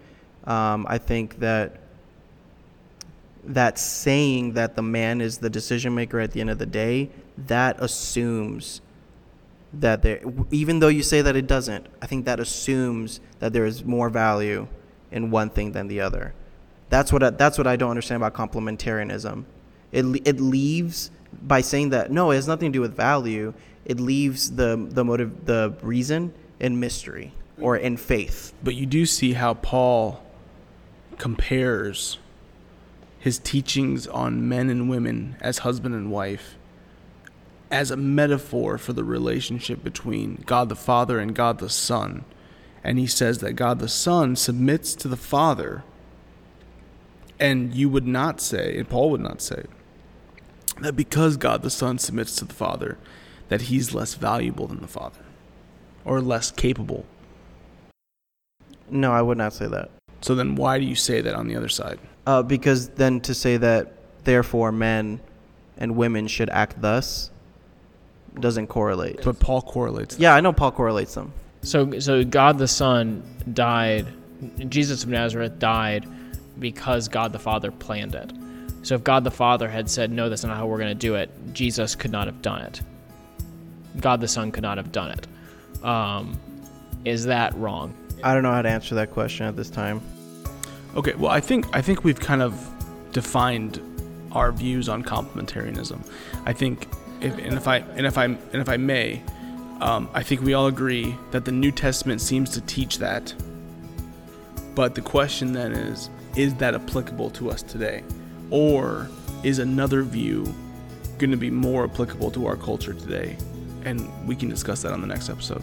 Um, 0.45 0.87
I 0.89 0.99
think 0.99 1.39
that 1.41 1.81
that 3.47 3.79
saying 3.79 4.55
that 4.55 4.75
the 4.75 4.83
man 4.83 5.21
is 5.21 5.39
the 5.39 5.51
decision 5.51 5.95
maker 5.95 6.19
at 6.19 6.33
the 6.33 6.41
end 6.41 6.51
of 6.51 6.59
the 6.59 6.67
day, 6.67 7.11
that 7.47 7.77
assumes 7.83 8.81
that 9.81 10.03
there 10.03 10.21
even 10.51 10.81
though 10.81 10.89
you 10.89 11.03
say 11.03 11.23
that 11.23 11.37
it 11.37 11.47
doesn't 11.47 11.87
i 12.03 12.07
think 12.07 12.25
that 12.25 12.41
assumes 12.41 13.21
that 13.39 13.53
there 13.53 13.65
is 13.65 13.85
more 13.85 14.09
value 14.09 14.67
in 15.15 15.31
one 15.31 15.49
thing 15.49 15.73
than 15.73 15.87
the 15.87 16.01
other. 16.01 16.35
That's 16.91 17.13
what 17.13 17.23
I, 17.23 17.31
that's 17.31 17.57
what 17.57 17.67
i 17.67 17.77
don't 17.77 17.91
understand 17.91 18.23
about 18.23 18.35
complementarianism. 18.35 19.45
It 19.93 20.05
it 20.27 20.41
leaves 20.41 21.11
by 21.43 21.61
saying 21.63 21.91
that 21.91 22.11
no 22.11 22.31
it 22.31 22.37
has 22.37 22.49
nothing 22.49 22.73
to 22.73 22.77
do 22.77 22.81
with 22.81 22.97
value 22.97 23.55
it 23.85 24.01
leaves 24.01 24.53
the 24.53 24.87
the 24.91 25.05
motive 25.05 25.47
the 25.47 25.75
reason 25.83 26.33
in 26.61 26.81
mystery 26.81 27.33
or 27.61 27.77
in 27.77 27.97
faith. 27.97 28.53
But 28.63 28.75
you 28.75 28.87
do 28.87 29.07
see 29.07 29.35
how 29.35 29.55
Paul 29.55 30.23
compares 31.19 32.19
his 33.19 33.39
teachings 33.39 34.07
on 34.07 34.49
men 34.49 34.69
and 34.69 34.91
women 34.91 35.37
as 35.41 35.59
husband 35.59 35.95
and 35.95 36.11
wife 36.11 36.57
as 37.75 37.91
a 37.91 37.97
metaphor 37.97 38.79
for 38.79 38.93
the 38.93 39.03
relationship 39.03 39.83
between 39.83 40.45
God 40.47 40.69
the 40.69 40.77
Father 40.77 41.19
and 41.19 41.35
God 41.35 41.59
the 41.59 41.69
Son. 41.69 42.25
And 42.85 42.99
he 43.01 43.07
says 43.09 43.39
that 43.39 43.55
God 43.55 43.81
the 43.81 43.89
Son 43.89 44.37
submits 44.37 44.95
to 44.95 45.09
the 45.09 45.17
Father. 45.17 45.83
And 47.41 47.75
you 47.75 47.89
would 47.89 48.07
not 48.07 48.41
say, 48.41 48.77
and 48.79 48.89
Paul 48.89 49.11
would 49.11 49.21
not 49.21 49.43
say, 49.43 49.65
that 50.81 50.95
because 50.95 51.37
God 51.37 51.63
the 51.63 51.71
Son 51.71 51.99
submits 51.99 52.37
to 52.37 52.45
the 52.45 52.55
Father, 52.55 52.97
that 53.49 53.63
he's 53.63 53.93
less 53.93 54.15
valuable 54.15 54.69
than 54.69 54.81
the 54.81 54.87
Father 54.87 55.21
or 56.05 56.21
less 56.21 56.51
capable. 56.53 57.07
no 58.91 59.11
i 59.13 59.23
would 59.23 59.39
not 59.39 59.53
say 59.53 59.67
that 59.67 59.91
So 60.21 60.35
then 60.35 60.55
why 60.55 60.79
do 60.79 60.85
you 60.85 60.95
say 60.95 61.21
that 61.23 61.35
on 61.35 61.49
the 61.49 61.57
other 61.57 61.69
side? 61.69 61.99
uh, 62.27 62.43
because 62.43 62.91
then 62.91 63.21
to 63.23 63.35
say 63.35 63.57
that 63.57 63.95
therefore 64.25 64.71
men 64.73 65.21
and 65.77 65.97
women 65.97 66.27
should 66.29 66.51
act 66.51 66.81
thus 66.81 67.31
doesn't 68.41 68.67
correlate 68.67 69.23
But 69.23 69.39
Paul 69.39 69.63
correlates. 69.63 70.19
yeah 70.19 70.35
i 70.35 70.41
know 70.41 70.53
paul 70.53 70.73
correlates 70.73 71.15
them 71.15 71.33
So 71.63 71.99
so 72.01 72.25
God 72.25 72.59
the 72.59 72.69
Son 72.69 73.23
died 73.53 74.07
Jesus 74.69 75.05
of 75.05 75.09
Nazareth 75.11 75.59
died 75.59 76.07
because 76.59 77.09
God 77.09 77.33
the 77.33 77.39
Father 77.39 77.71
planned 77.71 78.15
it. 78.15 78.31
So 78.83 78.95
if 78.97 79.03
God 79.05 79.25
the 79.25 79.31
Father 79.31 79.69
had 79.69 79.89
said 79.89 80.11
no 80.11 80.29
that's 80.29 80.45
not 80.45 80.57
how 80.57 80.67
we're 80.67 80.77
going 80.79 80.91
to 80.91 81.07
do 81.09 81.15
it, 81.15 81.31
Jesus 81.55 81.95
could 81.95 82.11
not 82.13 82.27
have 82.27 82.43
done 82.43 82.61
it. 82.61 82.83
God 84.01 84.21
the 84.21 84.29
Son 84.29 84.53
could 84.53 84.63
not 84.63 84.77
have 84.77 84.93
done 84.93 85.11
it. 85.13 85.27
Um, 85.85 86.39
is 87.07 87.25
that 87.27 87.55
wrong? 87.55 87.95
I 88.23 88.35
don't 88.35 88.43
know 88.43 88.53
how 88.53 88.61
to 88.63 88.69
answer 88.69 88.95
that 88.97 89.11
question 89.13 89.47
at 89.47 89.57
this 89.57 89.71
time. 89.71 90.01
Okay, 90.97 91.15
well 91.15 91.31
I 91.31 91.41
think 91.41 91.67
I 91.73 91.81
think 91.81 92.05
we've 92.05 92.21
kind 92.21 92.43
of 92.43 92.53
defined 93.13 93.81
our 94.33 94.53
views 94.53 94.89
on 94.89 95.03
complementarianism. 95.03 96.07
I 96.45 96.53
think 96.53 96.89
if 97.25 97.39
and 97.39 97.55
if 97.55 97.67
I 97.67 97.79
and 97.79 98.07
if 98.07 98.19
I 98.19 98.25
and 98.25 98.55
if 98.55 98.69
I 98.69 98.77
may, 98.77 99.23
um, 99.81 100.09
I 100.13 100.23
think 100.23 100.43
we 100.43 100.53
all 100.53 100.67
agree 100.67 101.17
that 101.31 101.45
the 101.45 101.53
New 101.53 101.73
Testament 101.73 102.21
seems 102.21 102.51
to 102.51 102.61
teach 102.61 102.99
that. 102.99 103.35
But 104.75 104.95
the 104.95 105.01
question 105.01 105.53
then 105.53 105.73
is, 105.73 106.11
is 106.37 106.55
that 106.57 106.75
applicable 106.75 107.31
to 107.31 107.51
us 107.51 107.63
today? 107.63 108.03
Or 108.51 109.09
is 109.43 109.59
another 109.59 110.03
view 110.03 110.53
going 111.19 111.31
to 111.31 111.37
be 111.37 111.51
more 111.51 111.85
applicable 111.85 112.31
to 112.33 112.47
our 112.47 112.57
culture 112.57 112.93
today? 112.93 113.37
And 113.85 114.11
we 114.27 114.37
can 114.37 114.49
discuss 114.49 114.83
that 114.83 114.93
on 114.93 115.01
the 115.01 115.07
next 115.07 115.31
episode. 115.31 115.63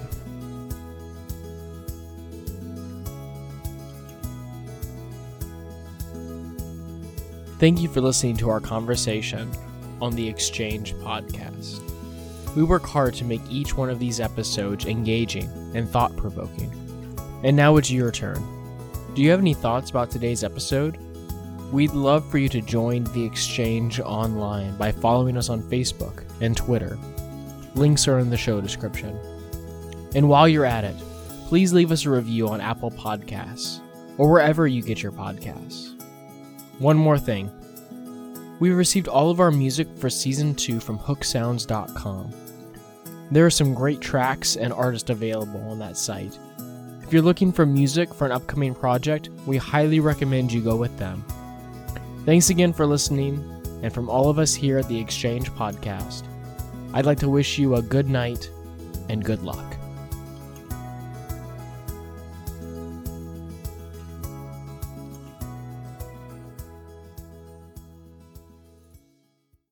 Thank 7.60 7.82
you 7.82 7.90
for 7.90 8.02
listening 8.02 8.38
to 8.38 8.50
our 8.50 8.60
conversation 8.60 9.52
on 10.02 10.16
the 10.16 10.28
Exchange 10.28 10.96
podcast. 10.96 11.82
We 12.56 12.64
work 12.64 12.84
hard 12.86 13.14
to 13.16 13.26
make 13.26 13.42
each 13.50 13.78
one 13.78 13.90
of 13.90 14.00
these 14.00 14.20
episodes 14.20 14.86
engaging 14.86 15.50
and 15.74 15.90
thought 15.90 16.16
provoking. 16.18 16.72
And 17.44 17.56
now 17.56 17.78
it's 17.78 17.92
your 17.92 18.12
turn. 18.12 18.44
Do 19.14 19.22
you 19.22 19.30
have 19.32 19.40
any 19.40 19.54
thoughts 19.54 19.90
about 19.90 20.12
today's 20.12 20.44
episode? 20.44 20.98
We'd 21.72 21.92
love 21.92 22.30
for 22.30 22.38
you 22.38 22.50
to 22.50 22.62
join 22.62 23.06
the 23.06 23.24
Exchange 23.24 24.00
online 24.02 24.76
by 24.76 24.92
following 24.92 25.38
us 25.38 25.50
on 25.50 25.62
Facebook 25.64 26.24
and 26.42 26.58
Twitter. 26.58 26.98
Links 27.76 28.08
are 28.08 28.20
in 28.20 28.30
the 28.30 28.38
show 28.38 28.60
description. 28.60 29.18
And 30.14 30.28
while 30.28 30.48
you're 30.48 30.66
at 30.66 30.84
it, 30.84 30.96
please 31.48 31.72
leave 31.72 31.92
us 31.92 32.06
a 32.06 32.10
review 32.10 32.50
on 32.50 32.60
Apple 32.60 32.92
Podcasts 32.92 33.80
or 34.18 34.30
wherever 34.30 34.68
you 34.68 34.82
get 34.82 35.02
your 35.02 35.14
podcasts. 35.14 36.02
One 36.80 36.98
more 36.98 37.18
thing. 37.18 37.50
We 38.62 38.70
received 38.70 39.08
all 39.08 39.32
of 39.32 39.40
our 39.40 39.50
music 39.50 39.88
for 39.98 40.08
season 40.08 40.54
2 40.54 40.80
from 40.80 41.00
hooksounds.com. 41.00 42.32
There 43.32 43.44
are 43.44 43.50
some 43.50 43.74
great 43.74 44.02
tracks 44.02 44.56
and 44.56 44.72
artists 44.72 45.10
available 45.10 45.60
on 45.62 45.80
that 45.80 45.98
site. 45.98 46.38
If 47.02 47.12
you're 47.12 47.24
looking 47.24 47.52
for 47.52 47.66
music 47.66 48.14
for 48.14 48.28
an 48.28 48.32
upcoming 48.32 48.76
project, 48.76 49.30
we 49.48 49.58
highly 49.58 50.00
recommend 50.00 50.54
you 50.54 50.62
go 50.62 50.76
with 50.76 50.96
them. 51.00 51.26
Thanks 52.24 52.52
again 52.52 52.72
for 52.72 52.86
listening, 52.86 53.44
and 53.82 53.92
from 53.92 54.12
all 54.12 54.30
of 54.30 54.38
us 54.38 54.54
here 54.54 54.78
at 54.78 54.88
the 54.88 55.00
Exchange 55.00 55.50
Podcast, 55.54 56.26
I'd 56.94 57.08
like 57.08 57.18
to 57.22 57.30
wish 57.30 57.58
you 57.58 57.78
a 57.78 57.82
good 57.82 58.10
night 58.10 58.52
and 59.10 59.26
good 59.26 59.42
luck. 59.42 59.71